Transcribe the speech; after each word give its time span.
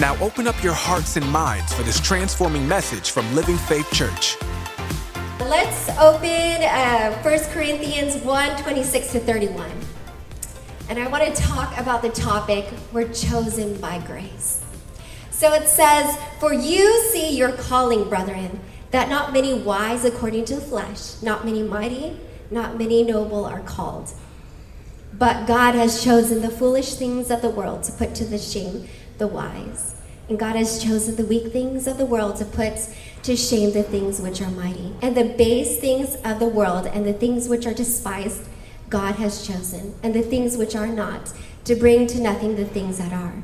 Now 0.00 0.16
open 0.22 0.46
up 0.46 0.62
your 0.62 0.74
hearts 0.74 1.16
and 1.16 1.28
minds 1.28 1.74
for 1.74 1.82
this 1.82 1.98
transforming 1.98 2.68
message 2.68 3.10
from 3.10 3.34
Living 3.34 3.56
Faith 3.56 3.92
Church. 3.92 4.36
Let's 5.40 5.88
open 5.98 6.62
uh, 6.62 7.20
1 7.20 7.38
Corinthians 7.52 8.14
1 8.22 8.62
26 8.62 9.12
to 9.12 9.18
31. 9.18 9.68
And 10.88 11.00
I 11.00 11.08
want 11.08 11.24
to 11.24 11.42
talk 11.42 11.76
about 11.76 12.02
the 12.02 12.10
topic 12.10 12.66
we're 12.92 13.12
chosen 13.12 13.76
by 13.80 13.98
grace. 14.06 14.64
So 15.32 15.52
it 15.52 15.66
says, 15.66 16.16
For 16.38 16.52
you 16.54 17.02
see 17.10 17.36
your 17.36 17.50
calling, 17.50 18.08
brethren, 18.08 18.60
that 18.92 19.08
not 19.08 19.32
many 19.32 19.52
wise 19.54 20.04
according 20.04 20.44
to 20.44 20.54
the 20.54 20.60
flesh, 20.60 21.20
not 21.22 21.44
many 21.44 21.64
mighty, 21.64 22.20
not 22.52 22.78
many 22.78 23.02
noble 23.02 23.44
are 23.44 23.62
called. 23.62 24.12
But 25.12 25.48
God 25.48 25.74
has 25.74 26.04
chosen 26.04 26.40
the 26.40 26.50
foolish 26.50 26.94
things 26.94 27.32
of 27.32 27.42
the 27.42 27.50
world 27.50 27.82
to 27.84 27.92
put 27.92 28.14
to 28.14 28.24
the 28.24 28.38
shame 28.38 28.86
the 29.18 29.26
wise. 29.26 29.94
And 30.28 30.38
God 30.38 30.56
has 30.56 30.82
chosen 30.82 31.16
the 31.16 31.24
weak 31.24 31.52
things 31.52 31.86
of 31.86 31.96
the 31.96 32.06
world 32.06 32.36
to 32.36 32.44
put 32.44 32.88
to 33.22 33.36
shame 33.36 33.72
the 33.72 33.82
things 33.82 34.20
which 34.20 34.40
are 34.42 34.50
mighty. 34.50 34.94
And 35.00 35.16
the 35.16 35.24
base 35.24 35.78
things 35.78 36.16
of 36.24 36.38
the 36.38 36.48
world 36.48 36.86
and 36.86 37.06
the 37.06 37.12
things 37.12 37.48
which 37.48 37.66
are 37.66 37.74
despised, 37.74 38.42
God 38.90 39.16
has 39.16 39.46
chosen. 39.46 39.94
And 40.02 40.14
the 40.14 40.22
things 40.22 40.56
which 40.56 40.76
are 40.76 40.86
not, 40.86 41.32
to 41.64 41.74
bring 41.74 42.06
to 42.08 42.20
nothing 42.20 42.56
the 42.56 42.64
things 42.64 42.98
that 42.98 43.12
are. 43.12 43.42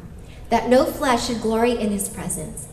That 0.50 0.68
no 0.68 0.84
flesh 0.84 1.26
should 1.26 1.40
glory 1.40 1.72
in 1.72 1.90
his 1.90 2.08
presence. 2.08 2.68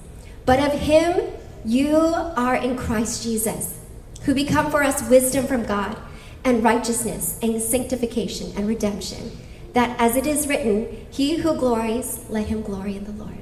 But 0.46 0.60
of 0.60 0.80
him 0.80 1.32
you 1.64 1.96
are 1.96 2.56
in 2.56 2.76
Christ 2.76 3.24
Jesus, 3.24 3.80
who 4.24 4.34
become 4.34 4.72
for 4.72 4.84
us 4.84 5.08
wisdom 5.10 5.48
from 5.48 5.66
God, 5.66 5.98
and 6.44 6.64
righteousness, 6.64 7.38
and 7.42 7.62
sanctification, 7.62 8.52
and 8.56 8.68
redemption. 8.68 9.32
That 9.74 10.00
as 10.00 10.16
it 10.16 10.28
is 10.28 10.48
written, 10.48 11.08
he 11.10 11.38
who 11.38 11.56
glories, 11.56 12.26
let 12.30 12.48
him 12.48 12.62
glory 12.62 12.98
in 12.98 13.06
the 13.06 13.12
Lord. 13.12 13.38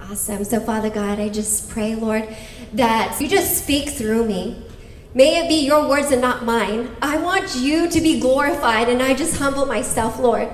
Awesome. 0.00 0.44
So, 0.44 0.60
Father 0.60 0.90
God, 0.90 1.20
I 1.20 1.28
just 1.28 1.70
pray, 1.70 1.94
Lord, 1.94 2.28
that 2.72 3.20
you 3.20 3.28
just 3.28 3.62
speak 3.62 3.90
through 3.90 4.26
me. 4.26 4.64
May 5.14 5.44
it 5.44 5.48
be 5.48 5.64
your 5.64 5.88
words 5.88 6.10
and 6.10 6.20
not 6.20 6.44
mine. 6.44 6.90
I 7.00 7.18
want 7.18 7.54
you 7.56 7.88
to 7.88 8.00
be 8.00 8.18
glorified, 8.18 8.88
and 8.88 9.02
I 9.02 9.14
just 9.14 9.36
humble 9.36 9.66
myself, 9.66 10.18
Lord. 10.18 10.48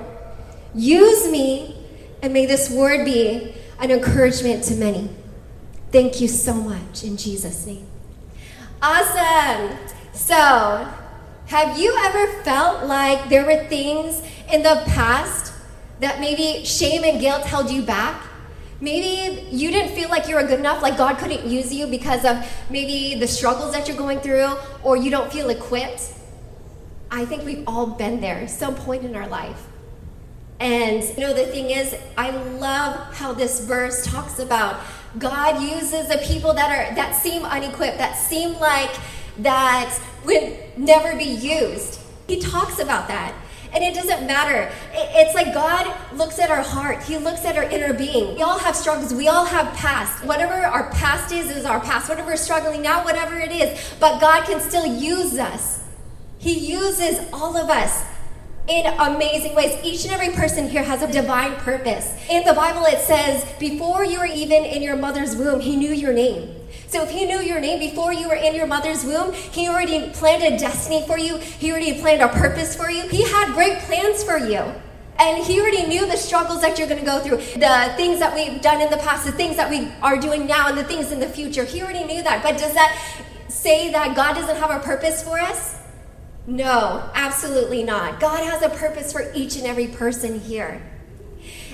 Use 0.75 1.29
me, 1.31 1.75
and 2.21 2.31
may 2.31 2.45
this 2.45 2.69
word 2.69 3.05
be 3.05 3.55
an 3.79 3.89
encouragement 3.89 4.63
to 4.65 4.75
many. 4.75 5.09
Thank 5.91 6.21
you 6.21 6.27
so 6.27 6.53
much 6.53 7.03
in 7.03 7.17
Jesus' 7.17 7.65
name. 7.65 7.87
Awesome. 8.81 9.77
So, 10.13 10.87
have 11.49 11.79
you 11.79 11.95
ever 12.03 12.27
felt 12.43 12.85
like 12.85 13.27
there 13.27 13.43
were 13.43 13.65
things 13.65 14.21
in 14.53 14.61
the 14.61 14.83
past 14.85 15.51
that 15.99 16.19
maybe 16.19 16.63
shame 16.63 17.03
and 17.03 17.19
guilt 17.19 17.43
held 17.43 17.71
you 17.71 17.81
back? 17.81 18.21
Maybe 18.79 19.47
you 19.49 19.71
didn't 19.71 19.95
feel 19.95 20.09
like 20.09 20.27
you 20.27 20.35
were 20.35 20.43
good 20.43 20.59
enough, 20.59 20.83
like 20.83 20.95
God 20.95 21.17
couldn't 21.17 21.47
use 21.47 21.73
you 21.73 21.87
because 21.87 22.23
of 22.23 22.37
maybe 22.69 23.19
the 23.19 23.27
struggles 23.27 23.71
that 23.71 23.87
you're 23.87 23.97
going 23.97 24.19
through, 24.19 24.53
or 24.83 24.95
you 24.95 25.09
don't 25.09 25.33
feel 25.33 25.49
equipped. 25.49 26.13
I 27.09 27.25
think 27.25 27.43
we've 27.43 27.63
all 27.65 27.87
been 27.87 28.21
there 28.21 28.35
at 28.35 28.51
some 28.51 28.75
point 28.75 29.03
in 29.03 29.15
our 29.15 29.27
life. 29.27 29.65
And 30.59 31.03
you 31.03 31.21
know, 31.21 31.33
the 31.33 31.47
thing 31.47 31.71
is, 31.71 31.95
I 32.15 32.29
love 32.29 33.15
how 33.15 33.33
this 33.33 33.65
verse 33.65 34.05
talks 34.05 34.37
about 34.37 34.81
God 35.17 35.63
uses 35.63 36.09
the 36.09 36.19
people 36.19 36.53
that 36.53 36.69
are 36.69 36.95
that 36.95 37.15
seem 37.15 37.43
unequipped, 37.43 37.97
that 37.97 38.13
seem 38.13 38.53
like 38.59 38.91
that 39.39 39.99
would 40.25 40.57
never 40.77 41.17
be 41.17 41.25
used. 41.25 41.99
He 42.27 42.39
talks 42.39 42.79
about 42.79 43.07
that. 43.07 43.33
And 43.71 43.83
it 43.83 43.93
doesn't 43.93 44.25
matter. 44.25 44.71
It's 44.93 45.35
like 45.35 45.53
God 45.53 45.95
looks 46.17 46.39
at 46.39 46.49
our 46.49 46.61
heart. 46.61 47.03
He 47.03 47.17
looks 47.17 47.45
at 47.45 47.55
our 47.55 47.63
inner 47.63 47.93
being. 47.93 48.35
We 48.35 48.41
all 48.41 48.57
have 48.57 48.75
struggles. 48.75 49.13
We 49.13 49.27
all 49.27 49.45
have 49.45 49.75
past. 49.75 50.25
Whatever 50.25 50.53
our 50.53 50.89
past 50.91 51.31
is, 51.31 51.55
is 51.55 51.65
our 51.65 51.79
past. 51.79 52.09
Whatever 52.09 52.31
we're 52.31 52.37
struggling 52.37 52.81
now, 52.81 53.03
whatever 53.03 53.37
it 53.37 53.51
is. 53.51 53.93
But 53.99 54.19
God 54.19 54.45
can 54.45 54.59
still 54.59 54.87
use 54.87 55.37
us. 55.37 55.83
He 56.39 56.57
uses 56.57 57.19
all 57.31 57.55
of 57.57 57.69
us 57.69 58.03
in 58.67 58.87
amazing 58.87 59.55
ways. 59.55 59.77
Each 59.83 60.03
and 60.05 60.13
every 60.13 60.33
person 60.33 60.67
here 60.67 60.83
has 60.83 61.03
a 61.03 61.11
divine 61.11 61.53
purpose. 61.57 62.11
In 62.29 62.45
the 62.45 62.53
Bible, 62.53 62.85
it 62.85 63.01
says, 63.01 63.45
before 63.59 64.03
you 64.03 64.19
were 64.19 64.25
even 64.25 64.63
in 64.63 64.81
your 64.81 64.95
mother's 64.95 65.35
womb, 65.35 65.59
He 65.59 65.75
knew 65.75 65.91
your 65.91 66.13
name. 66.13 66.55
So 66.87 67.03
if 67.03 67.09
he 67.09 67.25
knew 67.25 67.39
your 67.39 67.59
name 67.59 67.79
before 67.79 68.13
you 68.13 68.27
were 68.27 68.35
in 68.35 68.55
your 68.55 68.67
mother's 68.67 69.03
womb, 69.03 69.33
he 69.33 69.67
already 69.67 70.09
planned 70.11 70.43
a 70.43 70.57
destiny 70.57 71.05
for 71.07 71.17
you. 71.17 71.37
He 71.37 71.71
already 71.71 71.99
planned 71.99 72.21
a 72.21 72.27
purpose 72.29 72.75
for 72.75 72.89
you. 72.89 73.07
He 73.09 73.23
had 73.23 73.53
great 73.53 73.79
plans 73.79 74.23
for 74.23 74.37
you. 74.37 74.73
And 75.19 75.43
he 75.43 75.59
already 75.59 75.85
knew 75.85 76.05
the 76.05 76.15
struggles 76.15 76.61
that 76.61 76.79
you're 76.79 76.87
going 76.87 77.01
to 77.01 77.05
go 77.05 77.19
through, 77.19 77.37
the 77.37 77.93
things 77.97 78.19
that 78.19 78.33
we've 78.33 78.61
done 78.61 78.79
in 78.79 78.89
the 78.89 78.97
past, 78.97 79.25
the 79.25 79.33
things 79.33 79.57
that 79.57 79.69
we 79.69 79.91
are 80.01 80.17
doing 80.17 80.47
now, 80.47 80.69
and 80.69 80.77
the 80.77 80.83
things 80.85 81.11
in 81.11 81.19
the 81.19 81.27
future. 81.27 81.65
He 81.65 81.81
already 81.81 82.05
knew 82.05 82.23
that. 82.23 82.41
But 82.41 82.57
does 82.57 82.73
that 82.73 82.97
say 83.49 83.91
that 83.91 84.15
God 84.15 84.35
doesn't 84.35 84.55
have 84.55 84.71
a 84.71 84.79
purpose 84.79 85.21
for 85.21 85.37
us? 85.37 85.75
No, 86.47 87.09
absolutely 87.13 87.83
not. 87.83 88.19
God 88.21 88.43
has 88.45 88.61
a 88.61 88.69
purpose 88.69 89.11
for 89.11 89.29
each 89.35 89.57
and 89.57 89.67
every 89.67 89.87
person 89.87 90.39
here. 90.39 90.81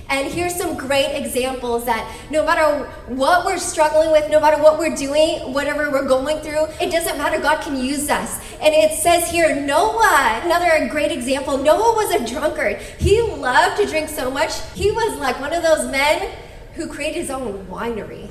And 0.09 0.31
here's 0.31 0.55
some 0.55 0.77
great 0.77 1.16
examples 1.16 1.85
that 1.85 2.16
no 2.29 2.45
matter 2.45 2.85
what 3.07 3.45
we're 3.45 3.57
struggling 3.57 4.11
with, 4.11 4.29
no 4.29 4.39
matter 4.39 4.61
what 4.61 4.77
we're 4.77 4.95
doing, 4.95 5.51
whatever 5.51 5.89
we're 5.91 6.07
going 6.07 6.39
through, 6.41 6.66
it 6.79 6.91
doesn't 6.91 7.17
matter. 7.17 7.41
God 7.41 7.61
can 7.61 7.75
use 7.75 8.09
us. 8.09 8.39
And 8.61 8.73
it 8.73 8.97
says 8.99 9.29
here, 9.29 9.59
Noah, 9.61 10.41
another 10.43 10.88
great 10.89 11.11
example. 11.11 11.57
Noah 11.57 11.95
was 11.95 12.11
a 12.13 12.25
drunkard. 12.31 12.77
He 12.99 13.21
loved 13.21 13.81
to 13.81 13.88
drink 13.88 14.09
so 14.09 14.29
much. 14.29 14.61
He 14.73 14.91
was 14.91 15.17
like 15.19 15.39
one 15.39 15.53
of 15.53 15.63
those 15.63 15.89
men 15.91 16.31
who 16.75 16.87
created 16.87 17.22
his 17.22 17.31
own 17.31 17.66
winery. 17.66 18.29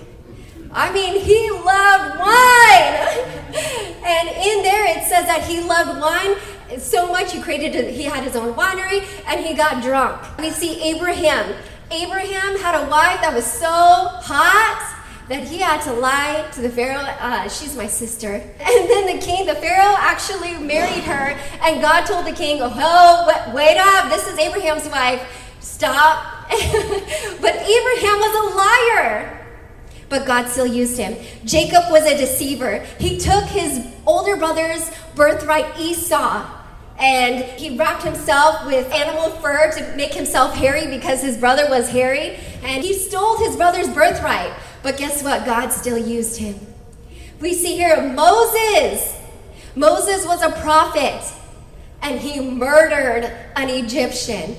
I 0.73 0.93
mean, 0.93 1.21
he 1.21 1.51
loved 1.51 2.19
wine. 2.19 3.35
and 4.05 4.29
in 4.29 4.63
there 4.63 4.87
it 4.97 5.05
says 5.05 5.27
that 5.27 5.45
he 5.47 5.61
loved 5.61 6.01
wine 6.01 6.35
so 6.79 7.07
much 7.09 7.33
he 7.33 7.41
created 7.41 7.93
he 7.93 8.03
had 8.03 8.25
his 8.25 8.37
own 8.37 8.55
winery 8.55 9.07
and 9.27 9.45
he 9.45 9.55
got 9.55 9.83
drunk. 9.83 10.21
We 10.39 10.51
see 10.51 10.83
abraham. 10.83 11.55
Abraham 11.91 12.59
had 12.59 12.75
a 12.75 12.89
wife 12.89 13.21
that 13.21 13.33
was 13.35 13.45
so 13.45 13.69
hot 13.69 14.91
that 15.29 15.45
he 15.45 15.59
had 15.59 15.81
to 15.83 15.93
lie 15.93 16.47
to 16.53 16.61
the 16.61 16.69
pharaoh 16.69 17.01
uh, 17.01 17.49
she's 17.49 17.77
my 17.77 17.87
sister. 17.87 18.35
And 18.61 18.91
then 18.91 19.17
the 19.17 19.25
king 19.25 19.47
the 19.47 19.55
pharaoh 19.55 19.97
actually 19.99 20.55
married 20.55 21.05
her 21.05 21.39
and 21.63 21.81
god 21.81 22.07
told 22.07 22.27
the 22.27 22.33
king 22.33 22.59
oh 22.63 23.53
wait 23.55 23.79
up 23.79 24.11
this 24.11 24.27
is 24.27 24.39
abraham's 24.39 24.89
wife. 24.89 25.23
Stop. 25.61 26.51
But 27.41 27.55
abraham 27.57 28.19
was 28.21 28.35
a 28.43 28.57
liar. 28.57 29.41
But 30.09 30.27
God 30.27 30.49
still 30.49 30.67
used 30.67 30.99
him. 30.99 31.17
Jacob 31.45 31.91
was 31.91 32.05
a 32.05 32.17
deceiver. 32.17 32.79
He 32.99 33.19
took 33.19 33.45
his 33.45 33.85
older 34.07 34.37
brother's 34.37 34.91
birthright, 35.15 35.67
Esau, 35.79 36.47
and 36.99 37.45
he 37.59 37.77
wrapped 37.77 38.05
himself 38.05 38.65
with 38.67 38.91
animal 38.93 39.31
fur 39.31 39.73
to 39.73 39.97
make 39.97 40.15
himself 40.15 40.55
hairy 40.55 40.87
because 40.87 41.23
his 41.23 41.37
brother 41.37 41.69
was 41.69 41.89
hairy. 41.89 42.37
And 42.63 42.83
he 42.83 42.95
stole 42.95 43.39
his 43.39 43.57
brother's 43.57 43.89
birthright. 43.89 44.53
But 44.83 44.97
guess 44.97 45.23
what? 45.23 45.45
God 45.45 45.71
still 45.71 45.99
used 45.99 46.39
him. 46.39 46.59
We 47.41 47.53
see 47.53 47.75
here 47.75 48.01
Moses. 48.13 49.21
Moses 49.75 50.25
was 50.25 50.43
a 50.43 50.53
prophet 50.53 51.21
and 52.01 52.21
he 52.21 52.41
murdered 52.41 53.25
an 53.57 53.71
Egyptian. 53.71 54.57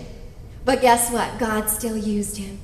But 0.66 0.82
guess 0.82 1.12
what? 1.12 1.40
God 1.40 1.70
still 1.70 1.96
used 1.96 2.38
him. 2.38 2.60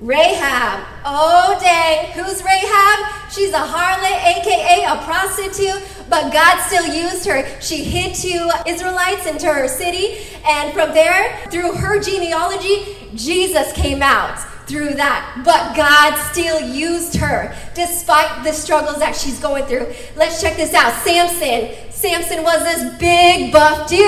Rahab. 0.00 0.84
Oh, 1.04 1.56
dang. 1.60 2.10
Who's 2.12 2.42
Rahab? 2.42 3.30
She's 3.30 3.52
a 3.52 3.58
harlot, 3.58 4.24
aka 4.24 4.84
a 4.84 4.96
prostitute, 5.04 6.01
but 6.12 6.30
God 6.30 6.60
still 6.66 6.86
used 6.94 7.24
her. 7.24 7.42
She 7.62 7.82
hid 7.82 8.14
two 8.14 8.50
Israelites 8.66 9.24
into 9.24 9.50
her 9.50 9.66
city, 9.66 10.18
and 10.46 10.70
from 10.74 10.92
there, 10.92 11.38
through 11.48 11.72
her 11.72 12.02
genealogy, 12.02 12.84
Jesus 13.14 13.72
came 13.72 14.02
out 14.02 14.38
through 14.68 14.92
that. 14.92 15.40
But 15.42 15.74
God 15.74 16.14
still 16.30 16.60
used 16.60 17.16
her 17.16 17.56
despite 17.74 18.44
the 18.44 18.52
struggles 18.52 18.98
that 18.98 19.16
she's 19.16 19.38
going 19.38 19.64
through. 19.64 19.90
Let's 20.14 20.42
check 20.42 20.58
this 20.58 20.74
out 20.74 20.92
Samson. 21.02 21.90
Samson 21.90 22.42
was 22.42 22.62
this 22.62 22.94
big 22.98 23.50
buff 23.50 23.88
dude, 23.88 24.02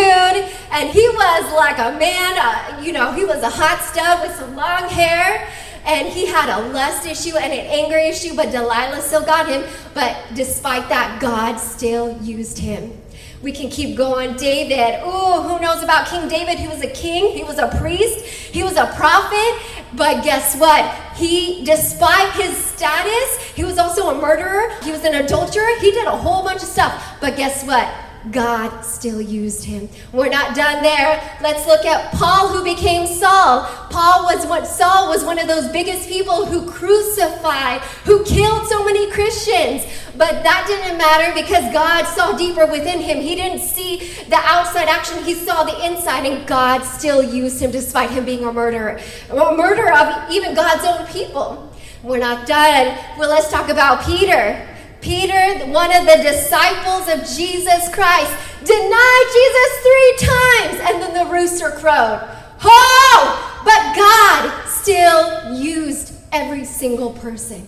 and 0.72 0.90
he 0.90 1.08
was 1.08 1.52
like 1.54 1.78
a 1.78 1.98
man, 1.98 2.36
uh, 2.36 2.82
you 2.82 2.92
know, 2.92 3.12
he 3.12 3.24
was 3.24 3.42
a 3.42 3.50
hot 3.50 3.80
stud 3.80 4.20
with 4.20 4.36
some 4.36 4.54
long 4.54 4.90
hair 4.90 5.48
and 5.86 6.08
he 6.08 6.26
had 6.26 6.48
a 6.48 6.68
lust 6.72 7.06
issue 7.06 7.36
and 7.36 7.52
an 7.52 7.66
anger 7.66 7.98
issue, 7.98 8.34
but 8.34 8.50
Delilah 8.50 9.00
still 9.00 9.24
got 9.24 9.48
him. 9.48 9.64
But 9.92 10.16
despite 10.34 10.88
that, 10.88 11.20
God 11.20 11.56
still 11.56 12.16
used 12.22 12.58
him. 12.58 13.00
We 13.42 13.52
can 13.52 13.68
keep 13.68 13.94
going. 13.94 14.36
David, 14.36 15.00
oh, 15.02 15.42
who 15.42 15.60
knows 15.60 15.82
about 15.82 16.06
King 16.06 16.28
David? 16.28 16.58
He 16.58 16.66
was 16.66 16.82
a 16.82 16.88
king, 16.88 17.36
he 17.36 17.44
was 17.44 17.58
a 17.58 17.68
priest, 17.78 18.24
he 18.24 18.62
was 18.62 18.76
a 18.76 18.86
prophet. 18.96 19.84
But 19.92 20.24
guess 20.24 20.56
what? 20.56 20.90
He, 21.14 21.62
despite 21.64 22.32
his 22.32 22.56
status, 22.56 23.42
he 23.54 23.62
was 23.62 23.78
also 23.78 24.08
a 24.08 24.20
murderer, 24.20 24.70
he 24.82 24.90
was 24.90 25.04
an 25.04 25.14
adulterer, 25.14 25.78
he 25.80 25.90
did 25.90 26.06
a 26.06 26.16
whole 26.16 26.42
bunch 26.42 26.62
of 26.62 26.68
stuff. 26.68 27.18
But 27.20 27.36
guess 27.36 27.64
what? 27.64 27.86
God 28.30 28.80
still 28.82 29.20
used 29.20 29.64
him. 29.64 29.88
We're 30.12 30.30
not 30.30 30.56
done 30.56 30.82
there. 30.82 31.38
Let's 31.42 31.66
look 31.66 31.84
at 31.84 32.12
Paul 32.14 32.48
who 32.48 32.64
became 32.64 33.06
Saul. 33.06 33.64
Paul 33.90 34.24
was 34.24 34.46
what 34.46 34.66
Saul 34.66 35.08
was 35.08 35.24
one 35.24 35.38
of 35.38 35.46
those 35.46 35.68
biggest 35.68 36.08
people 36.08 36.46
who 36.46 36.70
crucified, 36.70 37.80
who 38.04 38.24
killed 38.24 38.66
so 38.66 38.84
many 38.84 39.10
Christians. 39.10 39.84
But 40.16 40.42
that 40.42 40.64
didn't 40.66 40.96
matter 40.96 41.34
because 41.34 41.72
God 41.72 42.04
saw 42.06 42.36
deeper 42.36 42.66
within 42.66 43.00
him. 43.00 43.20
He 43.20 43.34
didn't 43.34 43.60
see 43.60 43.98
the 44.28 44.36
outside 44.36 44.88
action, 44.88 45.22
he 45.24 45.34
saw 45.34 45.64
the 45.64 45.86
inside, 45.86 46.24
and 46.24 46.46
God 46.46 46.82
still 46.82 47.22
used 47.22 47.60
him 47.60 47.70
despite 47.70 48.10
him 48.10 48.24
being 48.24 48.44
a 48.44 48.52
murderer. 48.52 49.00
A 49.30 49.34
murderer 49.56 49.92
of 49.92 50.30
even 50.30 50.54
God's 50.54 50.84
own 50.84 51.06
people. 51.08 51.72
We're 52.02 52.18
not 52.18 52.46
done. 52.46 52.98
Well, 53.18 53.30
let's 53.30 53.50
talk 53.50 53.68
about 53.68 54.04
Peter. 54.04 54.73
Peter, 55.04 55.66
one 55.66 55.94
of 55.94 56.06
the 56.06 56.16
disciples 56.22 57.08
of 57.12 57.20
Jesus 57.36 57.92
Christ, 57.92 58.32
denied 58.64 59.26
Jesus 59.36 59.70
three 59.84 60.14
times, 60.16 60.80
and 60.80 61.02
then 61.02 61.12
the 61.12 61.30
rooster 61.30 61.72
crowed. 61.72 62.26
Oh, 62.64 63.60
but 63.66 63.94
God 63.94 64.66
still 64.66 65.54
used 65.54 66.14
every 66.32 66.64
single 66.64 67.12
person. 67.12 67.66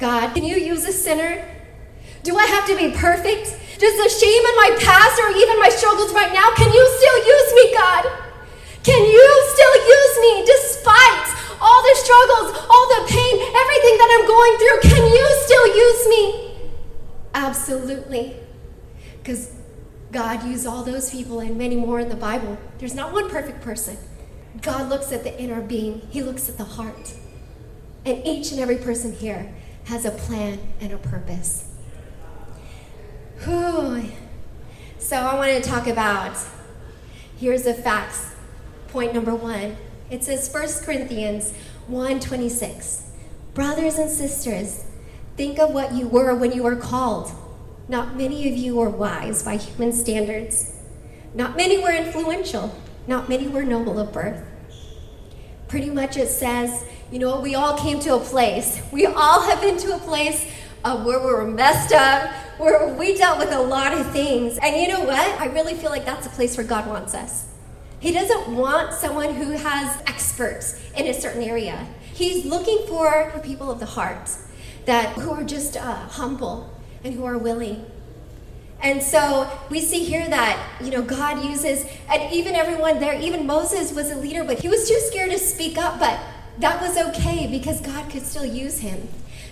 God, 0.00 0.34
can 0.34 0.42
you 0.42 0.56
use 0.56 0.84
a 0.88 0.92
sinner? 0.92 1.46
Do 2.24 2.36
I 2.36 2.46
have 2.46 2.66
to 2.66 2.76
be 2.76 2.90
perfect? 2.90 3.54
Does 3.78 3.94
the 3.94 4.10
shame 4.10 4.42
in 4.42 4.56
my 4.56 4.76
past 4.82 5.20
or 5.22 5.30
even 5.30 5.56
my 5.60 5.68
struggles 5.68 6.12
right 6.14 6.32
now, 6.32 6.52
can 6.56 6.72
you 6.72 6.84
still 6.98 7.18
use 7.28 7.54
me, 7.54 7.74
God? 7.74 8.10
Can 8.82 9.06
you 9.06 9.26
still 9.54 9.76
use 9.86 10.18
me 10.18 10.46
despite 10.46 11.34
all 11.64 11.80
the 11.80 11.96
struggles, 11.96 12.52
all 12.68 12.86
the 13.00 13.02
pain, 13.08 13.34
everything 13.40 13.96
that 13.96 14.10
I'm 14.12 14.26
going 14.28 14.54
through, 14.60 14.78
can 14.92 15.04
you 15.08 15.26
still 15.48 15.66
use 15.72 16.02
me? 16.12 16.13
Absolutely. 17.54 18.36
Because 19.22 19.52
God 20.10 20.44
used 20.44 20.66
all 20.66 20.82
those 20.82 21.10
people 21.10 21.38
and 21.38 21.56
many 21.56 21.76
more 21.76 22.00
in 22.00 22.08
the 22.08 22.16
Bible. 22.16 22.58
There's 22.78 22.94
not 22.94 23.12
one 23.12 23.30
perfect 23.30 23.62
person. 23.62 23.96
God 24.60 24.88
looks 24.88 25.12
at 25.12 25.22
the 25.22 25.40
inner 25.40 25.60
being, 25.60 26.00
He 26.10 26.20
looks 26.20 26.48
at 26.48 26.58
the 26.58 26.64
heart. 26.64 27.14
And 28.04 28.26
each 28.26 28.50
and 28.50 28.60
every 28.60 28.76
person 28.76 29.12
here 29.12 29.54
has 29.84 30.04
a 30.04 30.10
plan 30.10 30.58
and 30.80 30.92
a 30.92 30.98
purpose. 30.98 31.72
Whew. 33.44 34.10
So 34.98 35.16
I 35.16 35.34
want 35.36 35.62
to 35.62 35.68
talk 35.68 35.86
about 35.86 36.36
here's 37.38 37.62
the 37.62 37.74
facts. 37.74 38.32
Point 38.88 39.14
number 39.14 39.34
one 39.34 39.76
it 40.10 40.22
says 40.24 40.52
1 40.52 40.84
Corinthians 40.84 41.54
1:26. 41.88 43.02
Brothers 43.54 43.98
and 43.98 44.10
sisters, 44.10 44.84
think 45.36 45.58
of 45.58 45.70
what 45.70 45.94
you 45.94 46.08
were 46.08 46.34
when 46.34 46.52
you 46.52 46.62
were 46.62 46.76
called. 46.76 47.32
Not 47.88 48.16
many 48.16 48.48
of 48.48 48.56
you 48.56 48.76
were 48.76 48.88
wise 48.88 49.42
by 49.42 49.56
human 49.56 49.92
standards. 49.92 50.72
Not 51.34 51.56
many 51.56 51.78
were 51.78 51.92
influential. 51.92 52.74
Not 53.06 53.28
many 53.28 53.46
were 53.48 53.62
noble 53.62 53.98
of 53.98 54.12
birth. 54.12 54.42
Pretty 55.68 55.90
much 55.90 56.16
it 56.16 56.28
says, 56.28 56.84
you 57.12 57.18
know, 57.18 57.40
we 57.40 57.54
all 57.54 57.76
came 57.76 58.00
to 58.00 58.14
a 58.14 58.20
place. 58.20 58.80
We 58.90 59.06
all 59.06 59.42
have 59.42 59.60
been 59.60 59.76
to 59.78 59.96
a 59.96 59.98
place 59.98 60.50
uh, 60.82 61.02
where 61.02 61.18
we 61.18 61.26
were 61.26 61.46
messed 61.46 61.92
up, 61.92 62.30
where 62.58 62.94
we 62.94 63.16
dealt 63.16 63.38
with 63.38 63.52
a 63.52 63.60
lot 63.60 63.92
of 63.92 64.10
things. 64.12 64.58
And 64.62 64.76
you 64.76 64.88
know 64.88 65.04
what? 65.04 65.40
I 65.40 65.46
really 65.46 65.74
feel 65.74 65.90
like 65.90 66.06
that's 66.06 66.26
a 66.26 66.30
place 66.30 66.56
where 66.56 66.66
God 66.66 66.86
wants 66.86 67.14
us. 67.14 67.48
He 68.00 68.12
doesn't 68.12 68.54
want 68.54 68.94
someone 68.94 69.34
who 69.34 69.50
has 69.50 70.00
experts 70.06 70.80
in 70.96 71.06
a 71.06 71.14
certain 71.14 71.42
area. 71.42 71.86
He's 72.12 72.44
looking 72.44 72.86
for 72.86 73.32
people 73.42 73.70
of 73.70 73.80
the 73.80 73.86
heart 73.86 74.30
that 74.84 75.14
who 75.14 75.30
are 75.32 75.44
just 75.44 75.76
uh, 75.76 75.94
humble 75.94 76.73
and 77.04 77.14
who 77.14 77.24
are 77.24 77.38
willing. 77.38 77.84
And 78.80 79.02
so 79.02 79.48
we 79.70 79.80
see 79.80 80.04
here 80.04 80.26
that, 80.28 80.58
you 80.82 80.90
know, 80.90 81.02
God 81.02 81.44
uses, 81.44 81.86
and 82.10 82.32
even 82.32 82.54
everyone 82.54 82.98
there, 82.98 83.18
even 83.20 83.46
Moses 83.46 83.92
was 83.92 84.10
a 84.10 84.16
leader, 84.16 84.44
but 84.44 84.58
he 84.58 84.68
was 84.68 84.88
too 84.88 84.98
scared 85.00 85.30
to 85.30 85.38
speak 85.38 85.78
up, 85.78 85.98
but 85.98 86.18
that 86.58 86.80
was 86.80 86.98
okay 86.98 87.46
because 87.46 87.80
God 87.80 88.10
could 88.10 88.22
still 88.22 88.44
use 88.44 88.80
him. 88.80 89.08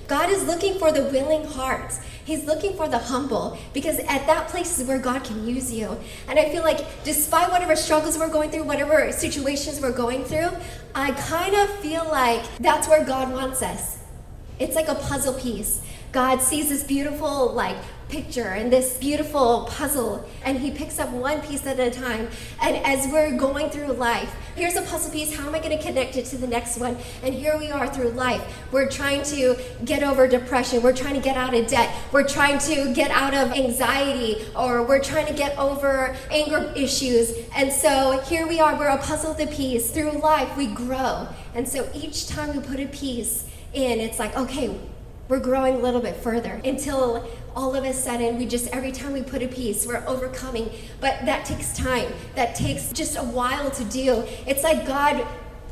God 0.07 0.29
is 0.29 0.45
looking 0.45 0.79
for 0.79 0.93
the 0.93 1.05
willing 1.05 1.45
hearts. 1.47 2.01
He's 2.25 2.45
looking 2.45 2.77
for 2.77 2.89
the 2.89 2.99
humble 2.99 3.59
because 3.73 3.99
at 4.01 4.27
that 4.27 4.49
place 4.49 4.79
is 4.79 4.87
where 4.87 4.99
God 4.99 5.25
can 5.25 5.47
use 5.47 5.73
you. 5.73 5.99
And 6.29 6.39
I 6.39 6.51
feel 6.51 6.63
like 6.63 7.03
despite 7.05 7.51
whatever 7.51 7.75
struggles 7.75 8.19
we're 8.19 8.29
going 8.29 8.51
through, 8.51 8.65
whatever 8.65 9.11
situations 9.13 9.81
we're 9.81 9.97
going 9.97 10.25
through, 10.25 10.51
I 10.95 11.13
kind 11.13 11.55
of 11.55 11.71
feel 11.79 12.05
like 12.05 12.45
that's 12.59 12.87
where 12.89 13.05
God 13.05 13.33
wants 13.33 13.63
us. 13.63 13.99
It's 14.59 14.77
like 14.77 14.89
a 14.89 14.95
puzzle 14.95 15.35
piece. 15.35 15.81
God 16.13 16.43
sees 16.43 16.69
this 16.69 16.83
beautiful, 16.83 17.53
like, 17.53 17.77
picture 18.11 18.49
and 18.49 18.71
this 18.71 18.99
beautiful 18.99 19.65
puzzle, 19.71 20.29
and 20.45 20.59
he 20.59 20.71
picks 20.71 20.99
up 20.99 21.09
one 21.09 21.41
piece 21.41 21.67
at 21.67 21.81
a 21.81 21.91
time. 21.91 22.29
And 22.61 22.77
as 22.85 23.11
we're 23.11 23.35
going 23.39 23.71
through 23.71 23.95
life, 23.95 24.31
here's 24.55 24.77
a 24.77 24.83
puzzle 24.83 25.11
piece. 25.11 25.35
How 25.35 25.49
am 25.49 25.55
I 25.55 25.61
going 25.61 25.77
to 25.77 25.83
connect 25.83 26.17
it 26.17 26.27
to 26.27 26.37
the 26.37 26.47
next 26.47 26.77
one? 26.77 26.99
And 27.23 27.35
here 27.35 27.57
we 27.59 27.71
are 27.71 27.89
through 27.89 28.11
life. 28.11 28.43
We're 28.71 28.91
trying 28.91 29.23
to 29.25 29.57
get 29.87 30.03
over 30.03 30.29
depression. 30.29 30.83
We're 30.83 30.93
trying 30.93 31.15
to 31.15 31.21
get 31.21 31.39
out 31.39 31.55
of 31.55 31.67
debt. 31.67 31.91
We're 32.13 32.29
trying 32.29 32.59
to 32.59 32.93
get 32.93 33.11
out 33.11 33.33
of 33.33 33.53
anxiety, 33.53 34.45
or 34.55 34.83
we're 34.83 35.03
trying 35.03 35.27
to 35.29 35.33
get 35.33 35.59
over 35.59 36.15
anger 36.31 36.71
issues. 36.77 37.33
And 37.57 37.73
so 37.73 38.21
here 38.27 38.47
we 38.47 38.61
are. 38.61 38.79
We're 38.79 38.89
a 38.89 38.99
puzzle 38.99 39.33
the 39.33 39.47
piece. 39.47 39.91
Through 39.91 40.13
life, 40.21 40.55
we 40.59 40.67
grow. 40.67 41.29
And 41.55 41.67
so 41.67 41.89
each 41.95 42.29
time 42.29 42.55
we 42.55 42.63
put 42.63 42.79
a 42.79 42.89
piece 42.89 43.49
in, 43.73 44.01
it's 44.01 44.19
like, 44.19 44.37
okay, 44.37 44.79
we're 45.29 45.41
growing 45.41 45.77
a 45.77 45.79
little 45.79 46.01
bit 46.01 46.17
further 46.17 46.61
until 46.65 47.29
all 47.55 47.75
of 47.75 47.85
a 47.85 47.93
sudden 47.93 48.39
we 48.39 48.47
just 48.47 48.69
every 48.69 48.93
time 48.93 49.13
we 49.13 49.23
put 49.23 49.43
a 49.43 49.49
piece 49.49 49.87
we're 49.87 50.05
overcoming. 50.07 50.71
But 51.01 51.25
that 51.25 51.45
takes 51.45 51.77
time. 51.77 52.13
That 52.35 52.55
takes 52.55 52.93
just 52.93 53.17
a 53.17 53.23
while 53.23 53.71
to 53.71 53.85
do. 53.85 54.25
It's 54.47 54.63
like 54.63 54.87
god 54.87 55.27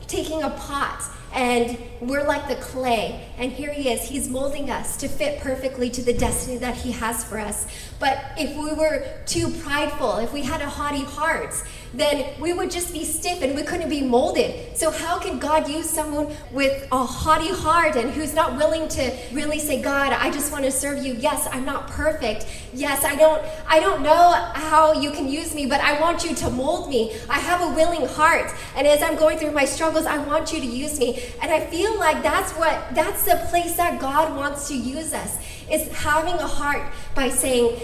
taking 0.06 0.42
a 0.42 0.50
pot 0.50 1.02
and 1.32 1.78
we're 2.00 2.24
like 2.24 2.48
the 2.48 2.56
clay. 2.56 3.28
And 3.38 3.52
here 3.52 3.72
he 3.72 3.88
is. 3.88 4.08
He's 4.08 4.28
molding 4.28 4.70
us 4.70 4.96
to 4.96 5.08
fit 5.08 5.40
perfectly 5.40 5.88
to 5.90 6.02
the 6.02 6.12
destiny 6.12 6.56
that 6.58 6.76
he 6.76 6.90
has 6.92 7.24
for 7.24 7.38
us. 7.38 7.66
But 8.00 8.18
if 8.36 8.56
we 8.56 8.72
were 8.72 9.06
too 9.26 9.48
prideful 9.48 10.16
if 10.16 10.32
we 10.32 10.42
had 10.42 10.60
a 10.60 10.68
haughty 10.68 11.04
heart 11.04 11.54
then 11.92 12.40
we 12.40 12.52
would 12.52 12.70
just 12.70 12.92
be 12.92 13.04
stiff 13.04 13.42
and 13.42 13.54
we 13.54 13.62
couldn't 13.62 13.88
be 13.88 14.02
molded. 14.02 14.76
So, 14.76 14.90
how 14.90 15.18
can 15.18 15.38
God 15.38 15.68
use 15.68 15.88
someone 15.88 16.34
with 16.52 16.86
a 16.92 17.04
haughty 17.04 17.48
heart 17.48 17.96
and 17.96 18.10
who's 18.10 18.34
not 18.34 18.56
willing 18.56 18.88
to 18.88 19.16
really 19.32 19.58
say, 19.58 19.82
God, 19.82 20.12
I 20.12 20.30
just 20.30 20.52
want 20.52 20.64
to 20.64 20.70
serve 20.70 21.04
you. 21.04 21.14
Yes, 21.14 21.48
I'm 21.50 21.64
not 21.64 21.88
perfect. 21.88 22.46
Yes, 22.72 23.04
I 23.04 23.16
don't 23.16 23.44
I 23.66 23.80
don't 23.80 24.02
know 24.02 24.32
how 24.54 24.92
you 24.92 25.10
can 25.10 25.28
use 25.28 25.54
me, 25.54 25.66
but 25.66 25.80
I 25.80 26.00
want 26.00 26.24
you 26.24 26.34
to 26.36 26.50
mold 26.50 26.88
me. 26.88 27.16
I 27.28 27.38
have 27.38 27.60
a 27.62 27.74
willing 27.74 28.06
heart. 28.06 28.52
And 28.76 28.86
as 28.86 29.02
I'm 29.02 29.16
going 29.16 29.38
through 29.38 29.52
my 29.52 29.64
struggles, 29.64 30.06
I 30.06 30.18
want 30.18 30.52
you 30.52 30.60
to 30.60 30.66
use 30.66 30.98
me. 30.98 31.22
And 31.42 31.50
I 31.50 31.60
feel 31.66 31.98
like 31.98 32.22
that's 32.22 32.52
what 32.52 32.94
that's 32.94 33.24
the 33.24 33.36
place 33.50 33.76
that 33.76 34.00
God 34.00 34.36
wants 34.36 34.68
to 34.68 34.76
use 34.76 35.12
us 35.12 35.38
is 35.70 35.88
having 35.92 36.34
a 36.34 36.46
heart 36.46 36.92
by 37.14 37.28
saying, 37.28 37.78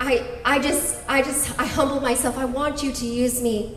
I, 0.00 0.24
I 0.44 0.58
just, 0.58 1.00
I 1.08 1.22
just, 1.22 1.58
I 1.58 1.66
humble 1.66 2.00
myself. 2.00 2.36
I 2.38 2.44
want 2.44 2.82
you 2.82 2.92
to 2.92 3.06
use 3.06 3.42
me. 3.42 3.76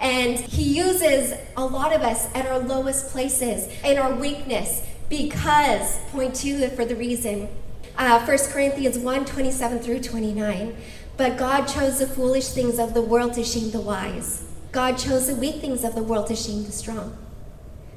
And 0.00 0.38
he 0.38 0.62
uses 0.62 1.34
a 1.56 1.64
lot 1.64 1.94
of 1.94 2.02
us 2.02 2.28
at 2.34 2.46
our 2.46 2.58
lowest 2.58 3.10
places, 3.10 3.72
in 3.84 3.98
our 3.98 4.12
weakness, 4.14 4.84
because, 5.08 5.98
point 6.10 6.34
two 6.34 6.68
for 6.70 6.84
the 6.84 6.96
reason, 6.96 7.48
uh, 7.96 8.24
1 8.24 8.38
Corinthians 8.50 8.98
1 8.98 9.24
27 9.24 9.78
through 9.78 10.00
29. 10.00 10.76
But 11.16 11.36
God 11.36 11.66
chose 11.66 11.98
the 11.98 12.06
foolish 12.06 12.48
things 12.48 12.78
of 12.78 12.94
the 12.94 13.02
world 13.02 13.34
to 13.34 13.44
shame 13.44 13.70
the 13.70 13.80
wise. 13.80 14.44
God 14.72 14.96
chose 14.96 15.26
the 15.26 15.36
weak 15.36 15.60
things 15.60 15.84
of 15.84 15.94
the 15.94 16.02
world 16.02 16.28
to 16.28 16.36
shame 16.36 16.64
the 16.64 16.72
strong. 16.72 17.16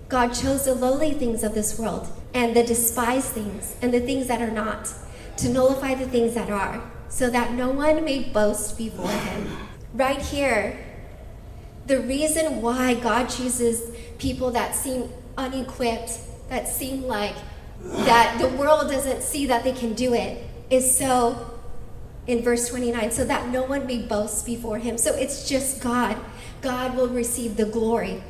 God 0.08 0.30
chose 0.30 0.66
the 0.66 0.76
lowly 0.76 1.12
things 1.14 1.44
of 1.44 1.54
this 1.56 1.80
world 1.80 2.08
and 2.34 2.56
the 2.56 2.64
despised 2.64 3.30
things 3.30 3.76
and 3.82 3.94
the 3.94 4.00
things 4.00 4.28
that 4.28 4.42
are 4.42 4.52
not 4.52 4.94
to 5.38 5.50
nullify 5.50 5.96
the 5.96 6.08
things 6.08 6.34
that 6.36 6.50
are, 6.50 6.82
so 7.10 7.30
that 7.30 7.54
no 7.54 7.70
one 7.70 8.06
may 8.06 8.24
boast 8.24 8.78
before 8.78 9.10
him. 9.10 9.58
Right 9.94 10.22
here, 10.22 10.78
the 11.88 12.00
reason 12.02 12.62
why 12.62 12.94
God 12.94 13.28
chooses 13.28 13.96
people 14.18 14.52
that 14.52 14.76
seem 14.76 15.10
unequipped, 15.38 16.20
that 16.50 16.68
seem 16.68 17.04
like 17.04 17.36
that 17.82 18.38
the 18.40 18.48
world 18.48 18.90
doesn't 18.90 19.22
see 19.22 19.46
that 19.48 19.64
they 19.64 19.74
can 19.74 19.94
do 19.94 20.14
it, 20.14 20.44
is 20.70 20.98
so 20.98 21.60
in 22.28 22.42
verse 22.42 22.70
29 22.70 23.12
so 23.12 23.26
that 23.26 23.50
no 23.50 23.64
one 23.64 23.86
may 23.86 24.02
boast 24.02 24.46
before 24.46 24.80
him. 24.80 24.98
So 24.98 25.14
it's 25.16 25.48
just 25.48 25.82
God. 25.82 26.18
God 26.62 26.96
will 26.96 27.10
receive 27.10 27.58
the 27.58 27.66
glory 27.66 28.24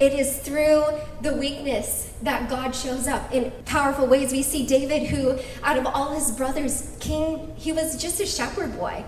It 0.00 0.12
is 0.12 0.38
through 0.38 0.84
the 1.22 1.34
weakness 1.34 2.12
that 2.22 2.48
God 2.48 2.72
shows 2.72 3.08
up 3.08 3.32
in 3.32 3.50
powerful 3.64 4.06
ways. 4.06 4.30
We 4.30 4.42
see 4.42 4.64
David, 4.64 5.08
who, 5.08 5.38
out 5.64 5.76
of 5.76 5.86
all 5.86 6.14
his 6.14 6.30
brothers, 6.30 6.96
king, 7.00 7.52
he 7.56 7.72
was 7.72 8.00
just 8.00 8.20
a 8.20 8.26
shepherd 8.26 8.78
boy. 8.78 9.04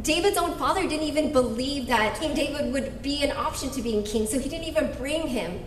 David's 0.00 0.38
own 0.38 0.56
father 0.58 0.82
didn't 0.82 1.06
even 1.06 1.32
believe 1.32 1.86
that 1.86 2.18
King 2.18 2.34
David 2.34 2.72
would 2.72 3.02
be 3.02 3.22
an 3.22 3.30
option 3.30 3.70
to 3.70 3.82
being 3.82 4.02
king, 4.02 4.26
so 4.26 4.38
he 4.38 4.48
didn't 4.48 4.66
even 4.66 4.92
bring 4.94 5.28
him 5.28 5.60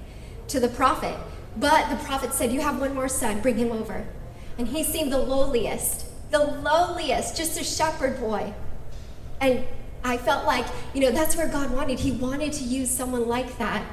to 0.49 0.59
the 0.59 0.67
prophet. 0.67 1.15
But 1.57 1.89
the 1.89 2.03
prophet 2.03 2.33
said, 2.33 2.51
You 2.51 2.59
have 2.61 2.81
one 2.81 2.93
more 2.93 3.07
son, 3.07 3.39
bring 3.39 3.57
him 3.57 3.71
over. 3.71 4.05
And 4.57 4.67
he 4.67 4.83
seemed 4.83 5.11
the 5.11 5.19
lowliest, 5.19 6.05
the 6.31 6.39
lowliest, 6.39 7.37
just 7.37 7.59
a 7.59 7.63
shepherd 7.63 8.19
boy. 8.19 8.53
And 9.39 9.65
I 10.03 10.17
felt 10.17 10.45
like, 10.45 10.65
you 10.93 11.01
know, 11.01 11.11
that's 11.11 11.35
where 11.35 11.47
God 11.47 11.71
wanted. 11.71 11.99
He 11.99 12.11
wanted 12.11 12.51
to 12.53 12.63
use 12.63 12.89
someone 12.89 13.27
like 13.27 13.57
that 13.57 13.85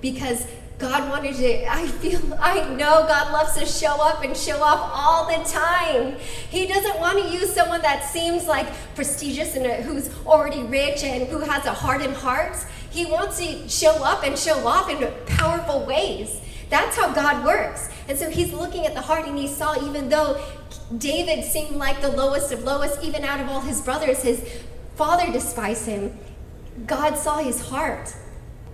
because 0.00 0.46
God 0.78 1.08
wanted 1.08 1.36
to, 1.36 1.72
I 1.72 1.86
feel, 1.86 2.20
I 2.38 2.68
know 2.74 3.06
God 3.08 3.32
loves 3.32 3.56
to 3.58 3.64
show 3.64 3.96
up 3.98 4.22
and 4.22 4.36
show 4.36 4.62
off 4.62 4.90
all 4.92 5.26
the 5.26 5.42
time. 5.48 6.16
He 6.50 6.66
doesn't 6.66 7.00
want 7.00 7.18
to 7.22 7.30
use 7.30 7.52
someone 7.52 7.80
that 7.80 8.04
seems 8.04 8.46
like 8.46 8.66
prestigious 8.94 9.56
and 9.56 9.84
who's 9.84 10.10
already 10.26 10.62
rich 10.64 11.02
and 11.02 11.28
who 11.28 11.38
has 11.38 11.64
a 11.64 11.72
hardened 11.72 12.14
heart. 12.14 12.56
He 12.90 13.06
wants 13.06 13.38
to 13.38 13.68
show 13.68 14.04
up 14.04 14.22
and 14.22 14.38
show 14.38 14.66
off 14.66 14.90
in 14.90 15.10
powerful 15.26 15.86
ways. 15.86 16.40
That's 16.68 16.96
how 16.96 17.12
God 17.12 17.44
works. 17.44 17.88
And 18.08 18.18
so 18.18 18.28
he's 18.28 18.52
looking 18.52 18.86
at 18.86 18.94
the 18.94 19.00
heart 19.00 19.26
and 19.26 19.38
he 19.38 19.48
saw, 19.48 19.82
even 19.86 20.10
though 20.10 20.42
David 20.98 21.44
seemed 21.44 21.76
like 21.76 22.02
the 22.02 22.10
lowest 22.10 22.52
of 22.52 22.64
lowest, 22.64 23.02
even 23.02 23.24
out 23.24 23.40
of 23.40 23.48
all 23.48 23.60
his 23.60 23.80
brothers, 23.80 24.22
his 24.22 24.46
father 24.94 25.32
despised 25.32 25.86
him. 25.86 26.18
God 26.86 27.16
saw 27.16 27.38
his 27.38 27.68
heart. 27.68 28.14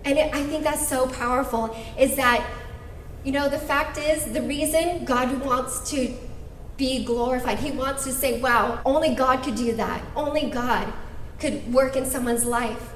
And 0.05 0.19
it, 0.19 0.35
I 0.35 0.43
think 0.43 0.65
that's 0.65 0.87
so 0.89 1.07
powerful 1.07 1.77
is 1.99 2.17
that, 2.17 2.45
you 3.25 3.33
know, 3.33 3.49
the 3.49 3.59
fact 3.59 3.99
is, 3.99 4.33
the 4.33 4.43
reason 4.43 5.05
God 5.05 5.45
wants 5.45 5.91
to 5.91 6.15
be 6.77 7.05
glorified, 7.05 7.59
He 7.59 7.71
wants 7.71 8.05
to 8.05 8.13
say, 8.13 8.41
wow, 8.41 8.81
only 8.85 9.15
God 9.15 9.43
could 9.43 9.55
do 9.55 9.75
that. 9.75 10.03
Only 10.17 10.51
God 10.51 10.93
could 11.39 11.73
work 11.73 11.97
in 11.97 12.07
someone's 12.07 12.45
life. 12.45 12.93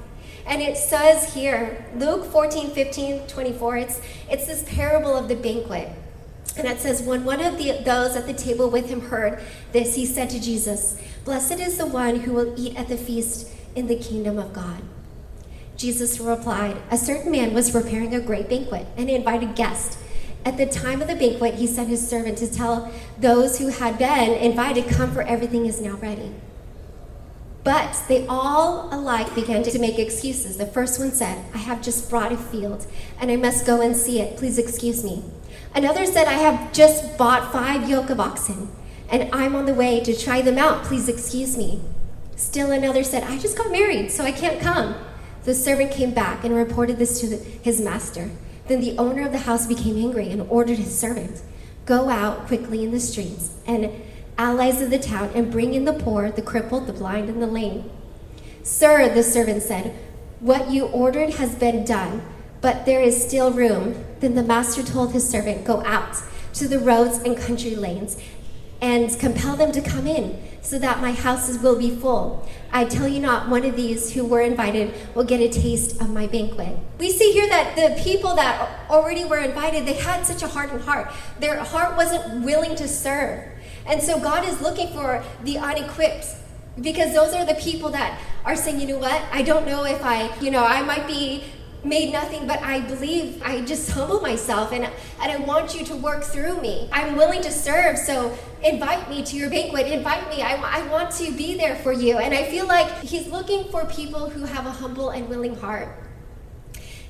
And 0.46 0.62
it 0.62 0.76
says 0.76 1.34
here, 1.34 1.84
Luke 1.96 2.24
14, 2.24 2.70
15, 2.70 3.26
24, 3.26 3.76
it's, 3.76 4.00
it's 4.30 4.46
this 4.46 4.64
parable 4.66 5.16
of 5.16 5.28
the 5.28 5.34
banquet. 5.34 5.88
And 6.56 6.66
it 6.66 6.80
says, 6.80 7.02
When 7.02 7.24
one 7.24 7.40
of 7.40 7.58
the, 7.58 7.82
those 7.84 8.16
at 8.16 8.26
the 8.26 8.32
table 8.32 8.70
with 8.70 8.88
him 8.88 9.00
heard 9.00 9.42
this, 9.72 9.94
he 9.96 10.06
said 10.06 10.30
to 10.30 10.40
Jesus, 10.40 11.00
Blessed 11.24 11.58
is 11.58 11.78
the 11.78 11.86
one 11.86 12.20
who 12.20 12.32
will 12.32 12.54
eat 12.58 12.76
at 12.76 12.88
the 12.88 12.96
feast 12.96 13.50
in 13.74 13.88
the 13.88 13.96
kingdom 13.96 14.38
of 14.38 14.52
God. 14.52 14.82
Jesus 15.76 16.18
replied, 16.18 16.76
A 16.90 16.96
certain 16.96 17.30
man 17.32 17.52
was 17.52 17.70
preparing 17.70 18.14
a 18.14 18.20
great 18.20 18.48
banquet 18.48 18.86
and 18.96 19.10
invited 19.10 19.54
guests. 19.54 20.02
At 20.44 20.56
the 20.56 20.66
time 20.66 21.02
of 21.02 21.08
the 21.08 21.16
banquet, 21.16 21.54
he 21.54 21.66
sent 21.66 21.88
his 21.88 22.06
servant 22.06 22.38
to 22.38 22.50
tell 22.50 22.92
those 23.18 23.58
who 23.58 23.68
had 23.68 23.98
been 23.98 24.32
invited, 24.32 24.88
Come, 24.88 25.12
for 25.12 25.22
everything 25.22 25.66
is 25.66 25.80
now 25.80 25.96
ready. 25.96 26.32
But 27.66 28.00
they 28.06 28.24
all 28.28 28.88
alike 28.94 29.34
began 29.34 29.64
to 29.64 29.78
make 29.80 29.98
excuses. 29.98 30.56
The 30.56 30.66
first 30.66 31.00
one 31.00 31.10
said, 31.10 31.44
I 31.52 31.58
have 31.58 31.82
just 31.82 32.08
brought 32.08 32.30
a 32.30 32.36
field 32.36 32.86
and 33.18 33.28
I 33.28 33.34
must 33.34 33.66
go 33.66 33.80
and 33.80 33.96
see 33.96 34.20
it. 34.20 34.36
Please 34.36 34.56
excuse 34.56 35.02
me. 35.02 35.24
Another 35.74 36.06
said, 36.06 36.28
I 36.28 36.34
have 36.34 36.72
just 36.72 37.18
bought 37.18 37.50
five 37.52 37.90
yoke 37.90 38.08
of 38.08 38.20
oxen 38.20 38.70
and 39.10 39.28
I'm 39.34 39.56
on 39.56 39.66
the 39.66 39.74
way 39.74 39.98
to 40.04 40.16
try 40.16 40.42
them 40.42 40.58
out. 40.58 40.84
Please 40.84 41.08
excuse 41.08 41.56
me. 41.56 41.80
Still 42.36 42.70
another 42.70 43.02
said, 43.02 43.24
I 43.24 43.36
just 43.36 43.58
got 43.58 43.72
married, 43.72 44.12
so 44.12 44.22
I 44.22 44.30
can't 44.30 44.60
come. 44.60 44.94
The 45.46 45.54
servant 45.54 45.92
came 45.92 46.10
back 46.10 46.42
and 46.42 46.56
reported 46.56 46.98
this 46.98 47.20
to 47.20 47.36
his 47.36 47.80
master. 47.80 48.30
Then 48.66 48.80
the 48.80 48.98
owner 48.98 49.26
of 49.26 49.30
the 49.30 49.38
house 49.38 49.64
became 49.64 49.96
angry 49.96 50.28
and 50.28 50.42
ordered 50.50 50.78
his 50.78 50.98
servant, 50.98 51.40
Go 51.84 52.08
out 52.08 52.48
quickly 52.48 52.82
in 52.82 52.90
the 52.90 52.98
streets 52.98 53.50
and 53.64 53.92
allies 54.36 54.82
of 54.82 54.90
the 54.90 54.98
town 54.98 55.30
and 55.36 55.52
bring 55.52 55.72
in 55.72 55.84
the 55.84 55.92
poor, 55.92 56.32
the 56.32 56.42
crippled, 56.42 56.88
the 56.88 56.92
blind, 56.92 57.28
and 57.28 57.40
the 57.40 57.46
lame. 57.46 57.88
Sir, 58.64 59.08
the 59.14 59.22
servant 59.22 59.62
said, 59.62 59.94
What 60.40 60.68
you 60.72 60.86
ordered 60.86 61.34
has 61.34 61.54
been 61.54 61.84
done, 61.84 62.22
but 62.60 62.84
there 62.84 63.00
is 63.00 63.24
still 63.24 63.52
room. 63.52 64.04
Then 64.18 64.34
the 64.34 64.42
master 64.42 64.82
told 64.82 65.12
his 65.12 65.30
servant, 65.30 65.64
Go 65.64 65.80
out 65.84 66.16
to 66.54 66.66
the 66.66 66.80
roads 66.80 67.18
and 67.18 67.38
country 67.38 67.76
lanes 67.76 68.20
and 68.82 69.16
compel 69.20 69.54
them 69.54 69.70
to 69.70 69.80
come 69.80 70.08
in, 70.08 70.42
so 70.66 70.80
that 70.80 71.00
my 71.00 71.12
houses 71.12 71.60
will 71.60 71.78
be 71.78 71.94
full. 71.94 72.44
I 72.72 72.86
tell 72.86 73.06
you 73.06 73.20
not, 73.20 73.48
one 73.48 73.64
of 73.64 73.76
these 73.76 74.12
who 74.12 74.24
were 74.24 74.40
invited 74.40 74.92
will 75.14 75.22
get 75.22 75.40
a 75.40 75.48
taste 75.48 76.00
of 76.00 76.10
my 76.10 76.26
banquet. 76.26 76.76
We 76.98 77.12
see 77.12 77.30
here 77.32 77.48
that 77.48 77.76
the 77.76 78.02
people 78.02 78.34
that 78.34 78.90
already 78.90 79.24
were 79.24 79.38
invited, 79.38 79.86
they 79.86 79.92
had 79.94 80.26
such 80.26 80.42
a 80.42 80.48
hardened 80.48 80.82
heart. 80.82 81.12
Their 81.38 81.62
heart 81.62 81.96
wasn't 81.96 82.44
willing 82.44 82.74
to 82.74 82.88
serve. 82.88 83.44
And 83.86 84.02
so 84.02 84.18
God 84.18 84.44
is 84.44 84.60
looking 84.60 84.88
for 84.88 85.22
the 85.44 85.58
unequipped 85.58 86.26
because 86.80 87.14
those 87.14 87.32
are 87.32 87.46
the 87.46 87.54
people 87.54 87.90
that 87.90 88.20
are 88.44 88.56
saying, 88.56 88.80
you 88.80 88.88
know 88.88 88.98
what, 88.98 89.22
I 89.30 89.42
don't 89.42 89.66
know 89.66 89.84
if 89.84 90.04
I, 90.04 90.36
you 90.40 90.50
know, 90.50 90.64
I 90.64 90.82
might 90.82 91.06
be 91.06 91.44
made 91.86 92.12
nothing, 92.12 92.46
but 92.46 92.60
I 92.62 92.80
believe 92.80 93.42
I 93.44 93.62
just 93.62 93.90
humble 93.90 94.20
myself 94.20 94.72
and, 94.72 94.84
and 94.84 95.32
I 95.32 95.36
want 95.38 95.78
you 95.78 95.84
to 95.86 95.96
work 95.96 96.24
through 96.24 96.60
me. 96.60 96.88
I'm 96.92 97.16
willing 97.16 97.42
to 97.42 97.52
serve, 97.52 97.96
so 97.98 98.36
invite 98.62 99.08
me 99.08 99.22
to 99.24 99.36
your 99.36 99.50
banquet. 99.50 99.86
Invite 99.86 100.28
me. 100.28 100.42
I, 100.42 100.56
I 100.56 100.86
want 100.88 101.10
to 101.12 101.32
be 101.32 101.56
there 101.56 101.76
for 101.76 101.92
you. 101.92 102.18
And 102.18 102.34
I 102.34 102.44
feel 102.44 102.66
like 102.66 102.90
He's 103.00 103.28
looking 103.28 103.70
for 103.70 103.84
people 103.86 104.30
who 104.30 104.44
have 104.44 104.66
a 104.66 104.70
humble 104.70 105.10
and 105.10 105.28
willing 105.28 105.56
heart. 105.56 105.88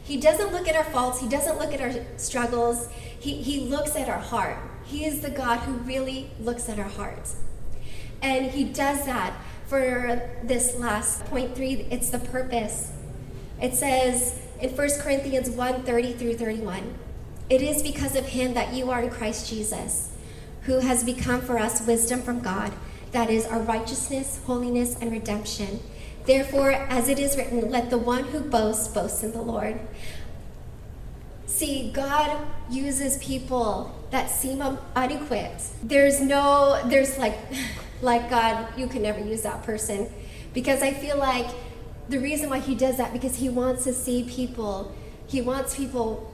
He 0.03 0.19
doesn't 0.19 0.53
look 0.53 0.69
at 0.69 0.77
our 0.77 0.85
faults, 0.85 1.21
He 1.21 1.29
doesn't 1.29 1.59
look 1.59 1.73
at 1.73 1.81
our 1.81 1.93
struggles, 2.17 2.89
He, 3.19 3.43
he 3.43 3.61
looks 3.61 3.97
at 3.97 4.09
our 4.09 4.21
heart. 4.21 4.59
He 4.85 5.05
is 5.05 5.21
the 5.21 5.31
God 5.31 5.59
who 5.61 5.73
really 5.79 6.31
looks 6.41 6.69
at 6.69 6.79
our 6.79 6.89
hearts. 6.89 7.37
And 8.23 8.53
He 8.53 8.65
does 8.65 9.05
that 9.07 9.35
for 9.67 10.31
this 10.45 10.77
last 10.77 11.25
point 11.25 11.57
three 11.57 11.87
it's 11.91 12.11
the 12.11 12.21
purpose. 12.21 12.93
It 13.61 13.75
says 13.75 14.46
in 14.61 14.71
1 14.71 14.89
Corinthians 15.01 15.51
1 15.51 15.83
30 15.83 16.13
through 16.15 16.35
31, 16.37 16.95
it 17.49 17.63
is 17.63 17.83
because 17.83 18.17
of 18.17 18.27
Him 18.27 18.55
that 18.55 18.75
you 18.75 18.91
are 18.91 19.03
in 19.03 19.11
Christ 19.11 19.49
Jesus, 19.49 20.11
who 20.63 20.81
has 20.81 21.05
become 21.05 21.41
for 21.41 21.59
us 21.59 21.87
wisdom 21.87 22.23
from 22.23 22.41
God, 22.41 22.73
that 23.13 23.31
is, 23.31 23.47
our 23.47 23.61
righteousness, 23.61 24.41
holiness, 24.47 24.97
and 25.01 25.13
redemption. 25.13 25.81
Therefore, 26.25 26.73
as 26.73 27.09
it 27.09 27.19
is 27.19 27.37
written, 27.37 27.71
let 27.71 27.91
the 27.91 27.99
one 27.99 28.25
who 28.25 28.41
boasts 28.41 28.89
boast 28.89 29.23
in 29.23 29.33
the 29.33 29.43
Lord. 29.43 29.79
See, 31.47 31.93
God 31.93 32.45
uses 32.69 33.17
people 33.19 33.95
that 34.11 34.29
seem 34.29 34.61
unequipped. 34.97 35.63
There's 35.83 36.21
no, 36.21 36.83
there's 36.87 37.17
like, 37.17 37.39
like 38.03 38.29
God, 38.29 38.77
you 38.77 38.89
can 38.89 39.03
never 39.03 39.21
use 39.21 39.43
that 39.43 39.63
person. 39.63 40.13
Because 40.53 40.83
I 40.83 40.93
feel 40.93 41.17
like 41.17 41.47
the 42.09 42.19
reason 42.19 42.51
why 42.51 42.61
He 42.61 42.75
does 42.75 42.97
that, 42.97 43.13
because 43.13 43.37
He 43.37 43.49
wants 43.49 43.85
to 43.85 43.93
see 43.93 44.25
people, 44.25 44.95
He 45.27 45.41
wants 45.41 45.77
people 45.77 46.33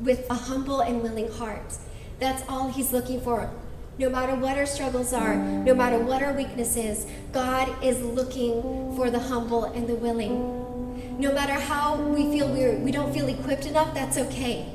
with 0.00 0.28
a 0.30 0.34
humble 0.34 0.80
and 0.80 1.02
willing 1.02 1.30
heart. 1.30 1.76
That's 2.18 2.42
all 2.48 2.68
He's 2.68 2.92
looking 2.92 3.20
for. 3.20 3.50
No 3.98 4.08
matter 4.08 4.34
what 4.34 4.56
our 4.56 4.66
struggles 4.66 5.12
are, 5.12 5.36
no 5.36 5.74
matter 5.74 5.98
what 5.98 6.22
our 6.22 6.32
weakness 6.32 6.76
is, 6.76 7.06
God 7.30 7.70
is 7.84 8.00
looking 8.00 8.62
for 8.96 9.10
the 9.10 9.18
humble 9.18 9.64
and 9.64 9.86
the 9.86 9.94
willing. 9.94 11.18
No 11.18 11.32
matter 11.32 11.52
how 11.52 11.96
we 11.96 12.22
feel 12.32 12.48
we're, 12.48 12.78
we 12.78 12.90
don't 12.90 13.12
feel 13.12 13.28
equipped 13.28 13.66
enough, 13.66 13.92
that's 13.92 14.16
okay. 14.16 14.66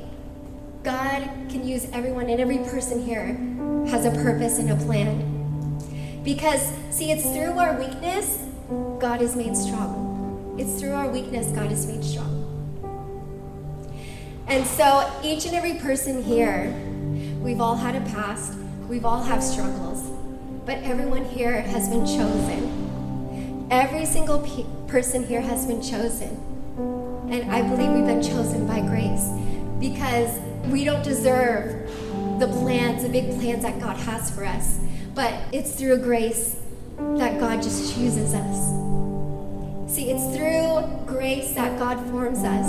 God 0.84 1.22
can 1.50 1.66
use 1.66 1.88
everyone, 1.92 2.30
and 2.30 2.40
every 2.40 2.58
person 2.58 3.02
here 3.02 3.34
has 3.90 4.04
a 4.04 4.10
purpose 4.22 4.58
and 4.58 4.70
a 4.70 4.76
plan. 4.76 6.22
Because, 6.24 6.72
see, 6.90 7.10
it's 7.10 7.24
through 7.24 7.58
our 7.58 7.78
weakness 7.78 8.44
God 8.98 9.22
is 9.22 9.34
made 9.34 9.56
strong. 9.56 10.07
It's 10.58 10.80
through 10.80 10.92
our 10.92 11.08
weakness 11.08 11.46
God 11.52 11.70
is 11.70 11.86
made 11.86 12.02
strong. 12.02 12.34
And 14.48 14.66
so, 14.66 15.08
each 15.22 15.46
and 15.46 15.54
every 15.54 15.74
person 15.74 16.20
here, 16.20 16.74
we've 17.40 17.60
all 17.60 17.76
had 17.76 17.94
a 17.94 18.00
past, 18.10 18.54
we've 18.88 19.04
all 19.04 19.22
have 19.22 19.40
struggles, 19.40 20.10
but 20.66 20.78
everyone 20.78 21.24
here 21.24 21.60
has 21.60 21.88
been 21.88 22.04
chosen. 22.04 23.68
Every 23.70 24.04
single 24.04 24.40
pe- 24.40 24.66
person 24.88 25.24
here 25.24 25.42
has 25.42 25.64
been 25.64 25.80
chosen. 25.80 26.30
And 27.30 27.52
I 27.52 27.62
believe 27.62 27.92
we've 27.92 28.06
been 28.06 28.22
chosen 28.22 28.66
by 28.66 28.80
grace 28.80 29.30
because 29.78 30.40
we 30.72 30.84
don't 30.84 31.04
deserve 31.04 31.88
the 32.40 32.48
plans, 32.48 33.04
the 33.04 33.10
big 33.10 33.38
plans 33.38 33.62
that 33.62 33.78
God 33.78 33.96
has 33.98 34.30
for 34.30 34.44
us. 34.44 34.80
But 35.14 35.34
it's 35.52 35.72
through 35.72 35.98
grace 35.98 36.56
that 36.96 37.38
God 37.38 37.62
just 37.62 37.94
chooses 37.94 38.34
us. 38.34 38.97
See, 39.88 40.10
it's 40.10 40.36
through 40.36 40.86
grace 41.06 41.54
that 41.54 41.78
God 41.78 41.98
forms 42.10 42.40
us. 42.40 42.66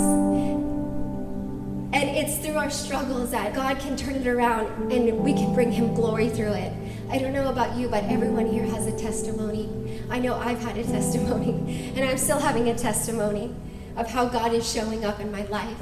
And 1.92 2.08
it's 2.08 2.38
through 2.38 2.56
our 2.56 2.70
struggles 2.70 3.32
that 3.32 3.54
God 3.54 3.78
can 3.78 3.94
turn 3.94 4.14
it 4.14 4.26
around 4.26 4.90
and 4.90 5.20
we 5.20 5.34
can 5.34 5.52
bring 5.52 5.70
Him 5.70 5.92
glory 5.94 6.30
through 6.30 6.54
it. 6.54 6.72
I 7.10 7.18
don't 7.18 7.34
know 7.34 7.50
about 7.50 7.76
you, 7.76 7.88
but 7.88 8.04
everyone 8.04 8.46
here 8.46 8.64
has 8.64 8.86
a 8.86 8.96
testimony. 8.96 9.68
I 10.08 10.18
know 10.18 10.34
I've 10.36 10.60
had 10.60 10.78
a 10.78 10.84
testimony, 10.96 11.92
and 11.94 12.08
I'm 12.08 12.16
still 12.16 12.38
having 12.38 12.68
a 12.68 12.78
testimony 12.78 13.54
of 13.96 14.08
how 14.08 14.26
God 14.26 14.54
is 14.54 14.70
showing 14.70 15.04
up 15.04 15.20
in 15.20 15.30
my 15.30 15.44
life. 15.46 15.80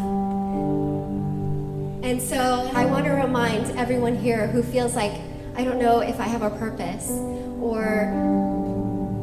And 2.04 2.21
so 2.21 2.68
I 2.75 2.85
want 2.87 3.04
to 3.04 3.12
remind 3.12 3.78
everyone 3.78 4.16
here 4.16 4.49
who 4.49 4.62
feels 4.62 4.97
like, 4.97 5.12
I 5.54 5.62
don't 5.62 5.78
know 5.78 6.00
if 6.00 6.18
I 6.18 6.25
have 6.25 6.42
a 6.42 6.50
purpose, 6.50 7.11
or, 7.61 8.48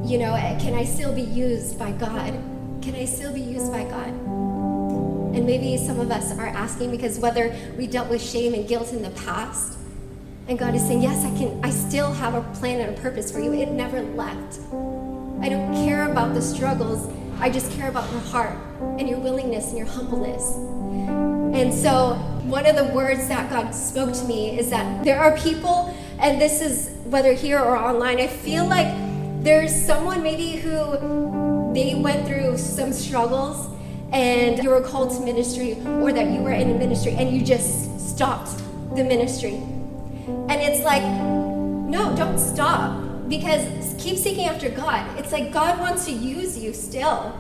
you 0.06 0.20
know, 0.20 0.36
eh, 0.36 0.58
can 0.60 0.76
I 0.76 0.84
still 0.84 1.14
be 1.14 1.24
used 1.24 1.80
by 1.80 1.92
God? 1.92 2.34
Can 2.82 2.96
I 2.96 3.06
still 3.06 3.34
be 3.34 3.42
used 3.42 3.72
by 3.72 3.84
God? 3.86 4.10
And 5.36 5.46
maybe 5.46 5.78
some 5.78 6.00
of 6.00 6.12
us 6.12 6.32
are 6.38 6.46
asking 6.46 6.92
because 6.92 7.18
whether 7.18 7.54
we 7.76 7.88
dealt 7.88 8.10
with 8.10 8.22
shame 8.22 8.54
and 8.54 8.68
guilt 8.68 8.94
in 8.94 9.02
the 9.02 9.10
past, 9.12 9.80
and 10.48 10.60
God 10.60 10.76
is 10.76 10.84
saying, 10.84 11.02
Yes, 11.02 11.26
I 11.26 11.36
can, 11.36 11.60
I 11.66 11.72
still 11.72 12.14
have 12.14 12.36
a 12.36 12.42
plan 12.60 12.82
and 12.82 12.96
a 12.96 13.02
purpose 13.02 13.32
for 13.32 13.40
you. 13.40 13.52
It 13.54 13.72
never 13.72 14.02
left. 14.02 14.60
I 15.42 15.50
don't 15.50 15.74
care 15.86 16.10
about 16.10 16.36
the 16.36 16.42
struggles. 16.42 17.12
I 17.40 17.50
just 17.50 17.72
care 17.72 17.90
about 17.90 18.10
your 18.12 18.22
heart 18.22 18.56
and 19.00 19.10
your 19.10 19.20
willingness 19.20 19.70
and 19.70 19.78
your 19.78 19.88
humbleness. 19.88 20.56
And 21.56 21.74
so, 21.74 22.14
one 22.44 22.68
of 22.68 22.76
the 22.76 22.86
words 22.94 23.28
that 23.28 23.50
God 23.50 23.72
spoke 23.72 24.14
to 24.14 24.24
me 24.26 24.58
is 24.60 24.70
that 24.70 25.04
there 25.04 25.20
are 25.20 25.36
people, 25.38 25.96
and 26.20 26.40
this 26.40 26.62
is 26.62 26.92
whether 27.06 27.34
here 27.34 27.60
or 27.60 27.76
online, 27.76 28.20
I 28.20 28.28
feel 28.28 28.66
like 28.66 28.88
there's 29.46 29.74
someone 29.86 30.24
maybe 30.24 30.54
who 30.54 31.72
they 31.72 31.94
went 31.94 32.28
through 32.28 32.58
some 32.58 32.92
struggles 32.92 33.70
and 34.12 34.64
you 34.64 34.72
were 34.72 34.82
called 34.82 35.12
to 35.12 35.20
ministry 35.20 35.74
or 36.02 36.12
that 36.12 36.32
you 36.32 36.42
were 36.42 36.52
in 36.52 36.72
a 36.72 36.74
ministry 36.74 37.12
and 37.12 37.30
you 37.30 37.46
just 37.46 38.00
stopped 38.10 38.58
the 38.96 39.04
ministry 39.04 39.54
and 40.50 40.54
it's 40.54 40.84
like, 40.84 41.04
no, 41.04 42.16
don't 42.16 42.40
stop. 42.40 43.04
Because 43.30 43.94
keep 44.02 44.18
seeking 44.18 44.46
after 44.46 44.70
God. 44.70 45.08
It's 45.20 45.32
like 45.32 45.52
God 45.52 45.80
wants 45.80 46.06
to 46.06 46.12
use 46.12 46.58
you 46.58 46.74
still. 46.74 47.32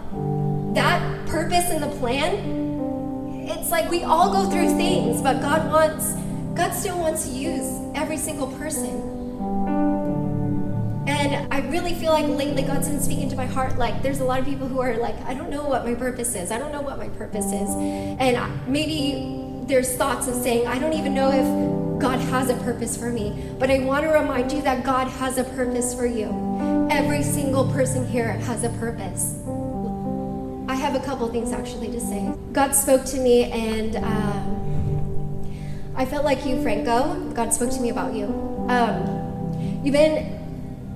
That 0.76 1.26
purpose 1.26 1.72
and 1.72 1.82
the 1.82 1.96
plan, 1.98 3.48
it's 3.50 3.72
like 3.72 3.90
we 3.90 4.04
all 4.04 4.32
go 4.32 4.48
through 4.52 4.76
things, 4.78 5.24
but 5.24 5.42
God 5.42 5.72
wants, 5.72 6.14
God 6.54 6.72
still 6.72 7.00
wants 7.00 7.28
to 7.28 7.32
use 7.32 7.82
every 7.96 8.18
single 8.18 8.48
person. 8.60 9.15
I 11.56 11.60
really 11.70 11.94
feel 11.94 12.12
like 12.12 12.28
lately 12.28 12.64
God's 12.64 12.90
been 12.90 13.00
speaking 13.00 13.30
to 13.30 13.38
my 13.38 13.46
heart. 13.46 13.78
Like, 13.78 14.02
there's 14.04 14.20
a 14.20 14.26
lot 14.26 14.40
of 14.40 14.46
people 14.46 14.68
who 14.68 14.82
are 14.82 14.98
like, 14.98 15.16
I 15.22 15.34
don't 15.34 15.50
know 15.50 15.64
what 15.64 15.86
my 15.86 15.94
purpose 15.94 16.36
is. 16.36 16.52
I 16.52 16.58
don't 16.58 16.74
know 16.74 16.82
what 16.82 16.98
my 16.98 17.08
purpose 17.08 17.46
is. 17.46 17.70
And 18.20 18.68
maybe 18.68 19.64
there's 19.66 19.96
thoughts 19.96 20.28
of 20.28 20.36
saying, 20.36 20.68
I 20.68 20.78
don't 20.78 20.92
even 20.92 21.14
know 21.14 21.32
if 21.32 22.02
God 22.02 22.20
has 22.20 22.50
a 22.50 22.56
purpose 22.56 22.98
for 22.98 23.10
me. 23.10 23.56
But 23.58 23.72
I 23.72 23.80
want 23.80 24.04
to 24.04 24.10
remind 24.10 24.52
you 24.52 24.62
that 24.64 24.84
God 24.84 25.08
has 25.08 25.38
a 25.38 25.46
purpose 25.46 25.96
for 25.96 26.06
you. 26.06 26.88
Every 26.92 27.24
single 27.24 27.72
person 27.72 28.06
here 28.06 28.34
has 28.34 28.66
a 28.66 28.70
purpose. 28.72 29.40
I 30.68 30.76
have 30.76 30.94
a 30.96 31.06
couple 31.06 31.26
things 31.30 31.54
actually 31.54 31.90
to 31.92 32.02
say. 32.02 32.34
God 32.52 32.76
spoke 32.76 33.06
to 33.06 33.18
me, 33.18 33.46
and 33.46 33.96
um, 33.96 35.94
I 35.96 36.06
felt 36.06 36.26
like 36.26 36.46
you, 36.46 36.62
Franco. 36.62 37.32
God 37.32 37.54
spoke 37.54 37.72
to 37.72 37.80
me 37.80 37.92
about 37.92 38.14
you. 38.14 38.26
Um, 38.68 39.82
you've 39.82 39.94
been 39.94 40.35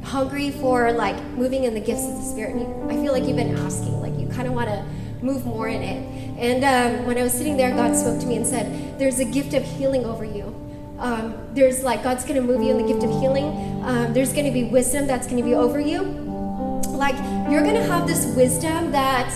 hungry 0.03 0.51
for 0.51 0.91
like 0.91 1.21
moving 1.31 1.63
in 1.63 1.73
the 1.73 1.79
gifts 1.79 2.05
of 2.07 2.15
the 2.15 2.23
Spirit. 2.23 2.55
And 2.55 2.91
I 2.91 2.95
feel 2.95 3.13
like 3.13 3.25
you've 3.25 3.37
been 3.37 3.57
asking, 3.57 3.99
like 4.01 4.17
you 4.17 4.27
kind 4.27 4.47
of 4.47 4.53
want 4.53 4.69
to 4.69 4.85
move 5.21 5.45
more 5.45 5.67
in 5.67 5.81
it. 5.81 6.03
And 6.39 6.63
um, 6.63 7.05
when 7.05 7.17
I 7.17 7.23
was 7.23 7.33
sitting 7.33 7.57
there, 7.57 7.71
God 7.71 7.95
spoke 7.95 8.19
to 8.21 8.25
me 8.25 8.37
and 8.37 8.47
said, 8.47 8.97
There's 8.99 9.19
a 9.19 9.25
gift 9.25 9.53
of 9.53 9.63
healing 9.63 10.05
over 10.05 10.23
you. 10.23 10.55
Um, 10.99 11.35
there's 11.53 11.83
like, 11.83 12.03
God's 12.03 12.23
going 12.23 12.35
to 12.35 12.41
move 12.41 12.61
you 12.61 12.71
in 12.71 12.77
the 12.77 12.93
gift 12.93 13.03
of 13.03 13.09
healing. 13.21 13.45
Um, 13.83 14.13
there's 14.13 14.33
going 14.33 14.45
to 14.45 14.51
be 14.51 14.65
wisdom 14.65 15.07
that's 15.07 15.27
going 15.27 15.37
to 15.37 15.43
be 15.43 15.55
over 15.55 15.79
you. 15.79 16.01
Like, 16.89 17.15
you're 17.49 17.63
going 17.63 17.75
to 17.75 17.83
have 17.83 18.05
this 18.05 18.25
wisdom 18.35 18.91
that 18.91 19.33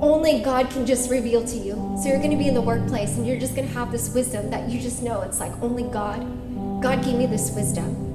only 0.00 0.40
God 0.40 0.70
can 0.70 0.86
just 0.86 1.10
reveal 1.10 1.44
to 1.44 1.56
you. 1.56 1.74
So 2.02 2.08
you're 2.08 2.18
going 2.18 2.30
to 2.30 2.36
be 2.36 2.48
in 2.48 2.54
the 2.54 2.60
workplace 2.60 3.16
and 3.16 3.26
you're 3.26 3.38
just 3.38 3.54
going 3.54 3.68
to 3.68 3.74
have 3.74 3.92
this 3.92 4.12
wisdom 4.12 4.50
that 4.50 4.68
you 4.68 4.80
just 4.80 5.02
know 5.02 5.20
it's 5.20 5.38
like 5.38 5.52
only 5.62 5.84
God. 5.84 6.20
God 6.82 7.04
gave 7.04 7.14
me 7.14 7.26
this 7.26 7.52
wisdom. 7.52 8.11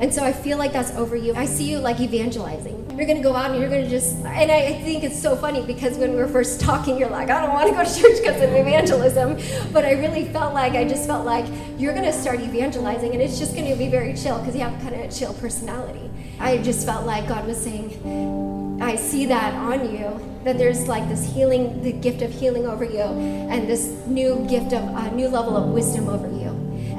And 0.00 0.12
so 0.12 0.24
I 0.24 0.32
feel 0.32 0.58
like 0.58 0.72
that's 0.72 0.90
over 0.92 1.16
you. 1.16 1.34
I 1.34 1.46
see 1.46 1.70
you 1.70 1.78
like 1.78 2.00
evangelizing. 2.00 2.78
You're 2.96 3.06
gonna 3.06 3.22
go 3.22 3.34
out 3.34 3.52
and 3.52 3.60
you're 3.60 3.70
gonna 3.70 3.88
just, 3.88 4.16
and 4.24 4.50
I 4.50 4.74
think 4.82 5.04
it's 5.04 5.20
so 5.20 5.36
funny 5.36 5.62
because 5.62 5.96
when 5.96 6.10
we 6.10 6.16
were 6.16 6.28
first 6.28 6.60
talking, 6.60 6.98
you're 6.98 7.08
like, 7.08 7.30
I 7.30 7.40
don't 7.40 7.54
wanna 7.54 7.70
go 7.72 7.84
to 7.84 8.00
church 8.00 8.18
because 8.18 8.42
of 8.42 8.50
evangelism. 8.50 9.38
But 9.72 9.84
I 9.84 9.92
really 9.92 10.24
felt 10.26 10.54
like, 10.54 10.72
I 10.72 10.84
just 10.84 11.06
felt 11.06 11.24
like 11.24 11.46
you're 11.78 11.94
gonna 11.94 12.12
start 12.12 12.40
evangelizing 12.40 13.12
and 13.12 13.22
it's 13.22 13.38
just 13.38 13.54
gonna 13.54 13.76
be 13.76 13.88
very 13.88 14.14
chill 14.14 14.38
because 14.38 14.54
you 14.54 14.62
have 14.62 14.80
kind 14.82 14.94
of 14.94 15.00
a 15.00 15.12
chill 15.12 15.34
personality. 15.34 16.10
I 16.40 16.58
just 16.58 16.84
felt 16.84 17.06
like 17.06 17.28
God 17.28 17.46
was 17.46 17.56
saying, 17.56 18.80
I 18.82 18.96
see 18.96 19.26
that 19.26 19.54
on 19.54 19.94
you, 19.94 20.20
that 20.42 20.58
there's 20.58 20.88
like 20.88 21.08
this 21.08 21.24
healing, 21.32 21.82
the 21.82 21.92
gift 21.92 22.20
of 22.20 22.32
healing 22.32 22.66
over 22.66 22.84
you, 22.84 22.98
and 23.00 23.68
this 23.68 23.86
new 24.06 24.44
gift 24.48 24.72
of 24.72 24.82
a 24.82 24.98
uh, 24.98 25.10
new 25.10 25.28
level 25.28 25.56
of 25.56 25.70
wisdom 25.70 26.08
over 26.08 26.28
you. 26.28 26.41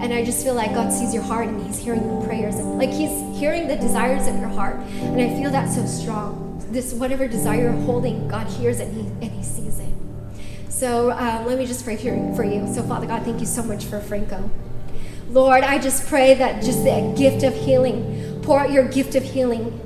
And 0.03 0.13
I 0.13 0.25
just 0.25 0.43
feel 0.43 0.53
like 0.53 0.73
God 0.73 0.91
sees 0.91 1.13
your 1.13 1.23
heart 1.23 1.47
and 1.47 1.65
He's 1.65 1.77
hearing 1.77 2.03
your 2.03 2.21
prayers. 2.25 2.55
Like 2.57 2.89
He's 2.89 3.39
hearing 3.39 3.69
the 3.69 3.77
desires 3.77 4.27
of 4.27 4.37
your 4.37 4.49
heart. 4.49 4.75
And 4.75 5.21
I 5.21 5.29
feel 5.29 5.49
that 5.49 5.71
so 5.71 5.85
strong. 5.85 6.61
This, 6.71 6.91
whatever 6.93 7.25
desire 7.25 7.61
you're 7.61 7.71
holding, 7.71 8.27
God 8.27 8.45
hears 8.47 8.81
it 8.81 8.89
and 8.89 8.97
He, 8.97 9.25
and 9.25 9.31
he 9.31 9.41
sees 9.41 9.79
it. 9.79 9.87
So 10.67 11.11
um, 11.11 11.45
let 11.45 11.57
me 11.57 11.65
just 11.65 11.85
pray 11.85 11.95
for 11.95 12.43
you. 12.43 12.67
So, 12.73 12.83
Father 12.83 13.07
God, 13.07 13.23
thank 13.23 13.39
you 13.39 13.45
so 13.45 13.63
much 13.63 13.85
for 13.85 14.01
Franco. 14.01 14.51
Lord, 15.29 15.63
I 15.63 15.79
just 15.79 16.05
pray 16.07 16.33
that 16.33 16.61
just 16.61 16.83
the 16.83 17.13
gift 17.17 17.43
of 17.43 17.55
healing, 17.55 18.41
pour 18.43 18.59
out 18.59 18.71
your 18.71 18.85
gift 18.85 19.15
of 19.15 19.23
healing 19.23 19.79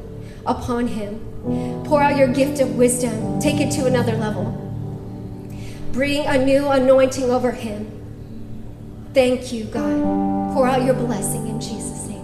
upon 0.48 0.88
him. 0.88 1.84
Pour 1.86 2.02
out 2.02 2.18
your 2.18 2.28
gift 2.28 2.60
of 2.60 2.76
wisdom. 2.76 3.40
Take 3.40 3.62
it 3.62 3.70
to 3.74 3.86
another 3.86 4.18
level. 4.18 4.46
Bring 5.92 6.26
a 6.26 6.44
new 6.44 6.68
anointing 6.70 7.26
over 7.26 7.52
him. 7.52 7.97
Thank 9.18 9.52
you, 9.52 9.64
God. 9.64 10.54
Pour 10.54 10.68
out 10.68 10.84
your 10.84 10.94
blessing 10.94 11.48
in 11.48 11.60
Jesus' 11.60 12.06
name. 12.06 12.22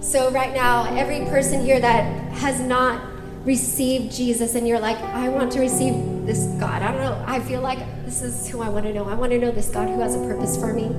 So, 0.00 0.30
right 0.30 0.54
now, 0.54 0.84
every 0.96 1.24
person 1.24 1.60
here 1.64 1.80
that 1.80 2.04
has 2.34 2.60
not 2.60 3.02
received 3.44 4.12
Jesus 4.14 4.54
and 4.54 4.68
you're 4.68 4.78
like, 4.78 4.98
I 4.98 5.28
want 5.28 5.50
to 5.50 5.58
receive 5.58 5.94
this 6.26 6.44
God. 6.60 6.82
I 6.82 6.92
don't 6.92 7.00
know. 7.00 7.24
I 7.26 7.40
feel 7.40 7.60
like 7.60 7.80
this 8.04 8.22
is 8.22 8.48
who 8.48 8.62
I 8.62 8.68
want 8.68 8.86
to 8.86 8.92
know. 8.92 9.04
I 9.08 9.14
want 9.14 9.32
to 9.32 9.38
know 9.40 9.50
this 9.50 9.68
God 9.68 9.88
who 9.88 9.98
has 9.98 10.14
a 10.14 10.18
purpose 10.20 10.56
for 10.56 10.72
me. 10.72 10.94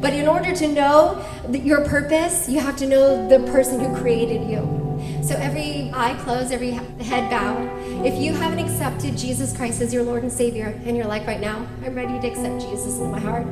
But 0.00 0.12
in 0.12 0.26
order 0.26 0.52
to 0.52 0.66
know 0.66 1.24
your 1.48 1.84
purpose, 1.84 2.48
you 2.48 2.58
have 2.58 2.74
to 2.78 2.86
know 2.88 3.28
the 3.28 3.38
person 3.52 3.78
who 3.78 3.94
created 3.96 4.50
you. 4.50 5.22
So 5.22 5.36
every 5.36 5.92
eye 5.94 6.18
closed, 6.24 6.50
every 6.50 6.72
head 6.72 7.30
bowed. 7.30 7.75
If 8.04 8.20
you 8.20 8.32
haven't 8.34 8.58
accepted 8.58 9.16
Jesus 9.16 9.56
Christ 9.56 9.80
as 9.80 9.92
your 9.92 10.02
Lord 10.02 10.22
and 10.22 10.32
Savior, 10.32 10.78
and 10.84 10.96
you're 10.96 11.06
like 11.06 11.26
right 11.26 11.40
now, 11.40 11.66
I'm 11.84 11.94
ready 11.94 12.20
to 12.20 12.26
accept 12.26 12.60
Jesus 12.60 12.98
in 12.98 13.10
my 13.10 13.18
heart. 13.18 13.46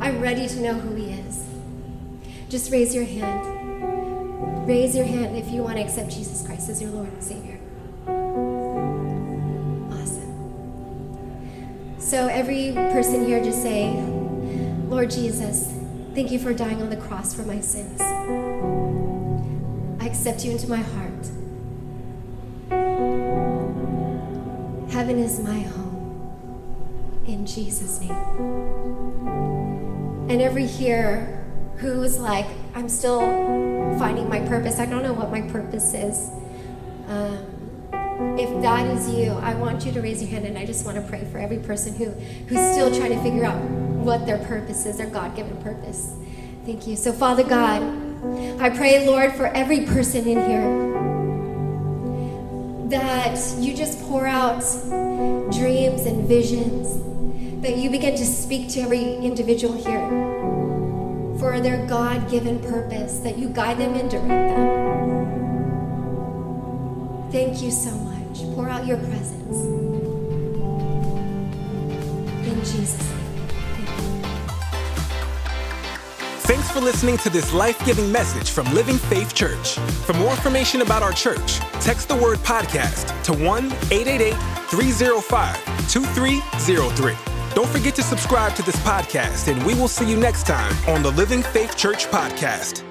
I'm 0.00 0.20
ready 0.20 0.46
to 0.48 0.60
know 0.60 0.74
who 0.74 0.94
He 0.94 1.10
is. 1.10 1.44
Just 2.48 2.70
raise 2.70 2.94
your 2.94 3.04
hand. 3.04 4.68
Raise 4.68 4.94
your 4.94 5.04
hand 5.04 5.36
if 5.36 5.50
you 5.50 5.62
want 5.62 5.76
to 5.76 5.82
accept 5.82 6.10
Jesus 6.10 6.46
Christ 6.46 6.68
as 6.68 6.80
your 6.80 6.90
Lord 6.90 7.08
and 7.08 7.22
Savior. 7.22 7.58
Awesome. 9.92 10.36
So 11.98 12.28
every 12.28 12.72
person 12.72 13.26
here 13.26 13.42
just 13.42 13.62
say, 13.62 13.92
Lord 14.88 15.10
Jesus, 15.10 15.72
thank 16.14 16.30
you 16.30 16.38
for 16.38 16.52
dying 16.52 16.80
on 16.82 16.90
the 16.90 16.96
cross 16.96 17.34
for 17.34 17.42
my 17.42 17.60
sins 17.60 18.00
I 20.00 20.06
accept 20.06 20.44
you 20.44 20.52
into 20.52 20.68
my 20.68 20.78
heart. 20.78 21.30
Heaven 25.00 25.18
is 25.18 25.40
my 25.40 25.60
home. 25.60 27.24
In 27.26 27.46
Jesus' 27.46 28.02
name. 28.02 28.10
And 30.28 30.42
every 30.42 30.66
here 30.66 31.42
who 31.76 32.02
is 32.02 32.18
like, 32.18 32.44
I'm 32.74 32.86
still 32.86 33.20
finding 33.98 34.28
my 34.28 34.40
purpose. 34.40 34.78
I 34.78 34.84
don't 34.84 35.02
know 35.02 35.14
what 35.14 35.30
my 35.30 35.40
purpose 35.40 35.94
is. 35.94 36.28
Um, 37.08 38.38
if 38.38 38.60
that 38.60 38.88
is 38.88 39.08
you, 39.14 39.30
I 39.30 39.54
want 39.54 39.86
you 39.86 39.92
to 39.92 40.02
raise 40.02 40.20
your 40.20 40.30
hand 40.32 40.44
and 40.44 40.58
I 40.58 40.66
just 40.66 40.84
want 40.84 40.98
to 40.98 41.02
pray 41.08 41.24
for 41.32 41.38
every 41.38 41.60
person 41.60 41.94
who, 41.94 42.10
who's 42.10 42.72
still 42.72 42.94
trying 42.94 43.12
to 43.12 43.22
figure 43.22 43.46
out 43.46 43.58
what 43.58 44.26
their 44.26 44.44
purpose 44.44 44.84
is, 44.84 44.98
their 44.98 45.08
God 45.08 45.34
given 45.34 45.56
purpose. 45.62 46.14
Thank 46.66 46.86
you. 46.86 46.94
So, 46.96 47.10
Father 47.10 47.42
God, 47.42 47.80
I 48.60 48.68
pray, 48.68 49.06
Lord, 49.06 49.32
for 49.32 49.46
every 49.46 49.86
person 49.86 50.28
in 50.28 50.44
here 50.46 50.89
that 52.90 53.38
you 53.58 53.74
just 53.74 54.00
pour 54.02 54.26
out 54.26 54.60
dreams 55.52 56.06
and 56.06 56.26
visions, 56.26 56.98
that 57.62 57.76
you 57.76 57.88
begin 57.88 58.16
to 58.16 58.26
speak 58.26 58.68
to 58.70 58.80
every 58.80 59.14
individual 59.16 59.74
here 59.74 60.08
for 61.38 61.60
their 61.60 61.86
God 61.86 62.28
given 62.28 62.58
purpose, 62.58 63.20
that 63.20 63.38
you 63.38 63.48
guide 63.48 63.78
them 63.78 63.94
and 63.94 64.10
direct 64.10 64.28
them. 64.28 64.90
Thank 67.30 67.62
you 67.62 67.70
so 67.70 67.92
much. 67.92 68.42
Pour 68.56 68.68
out 68.68 68.84
your 68.86 68.98
presence. 68.98 69.56
In 72.44 72.58
Jesus' 72.58 72.98
name. 72.98 73.18
Thanks 76.40 76.70
for 76.72 76.80
listening 76.80 77.16
to 77.18 77.30
this 77.30 77.52
life 77.52 77.78
giving 77.86 78.10
message 78.10 78.50
from 78.50 78.66
Living 78.74 78.98
Faith 78.98 79.32
Church. 79.32 79.76
For 80.04 80.14
more 80.14 80.32
information 80.32 80.82
about 80.82 81.04
our 81.04 81.12
church, 81.12 81.60
text 81.80 82.08
the 82.08 82.16
word 82.16 82.38
podcast 82.38 83.22
to 83.24 83.32
1 83.32 83.66
888 83.90 84.34
305 84.68 85.90
2303. 85.90 87.14
Don't 87.54 87.68
forget 87.68 87.94
to 87.96 88.02
subscribe 88.02 88.54
to 88.54 88.62
this 88.62 88.76
podcast, 88.76 89.48
and 89.48 89.64
we 89.66 89.74
will 89.74 89.88
see 89.88 90.08
you 90.08 90.16
next 90.16 90.46
time 90.46 90.72
on 90.88 91.02
the 91.02 91.10
Living 91.10 91.42
Faith 91.42 91.76
Church 91.76 92.06
podcast. 92.06 92.89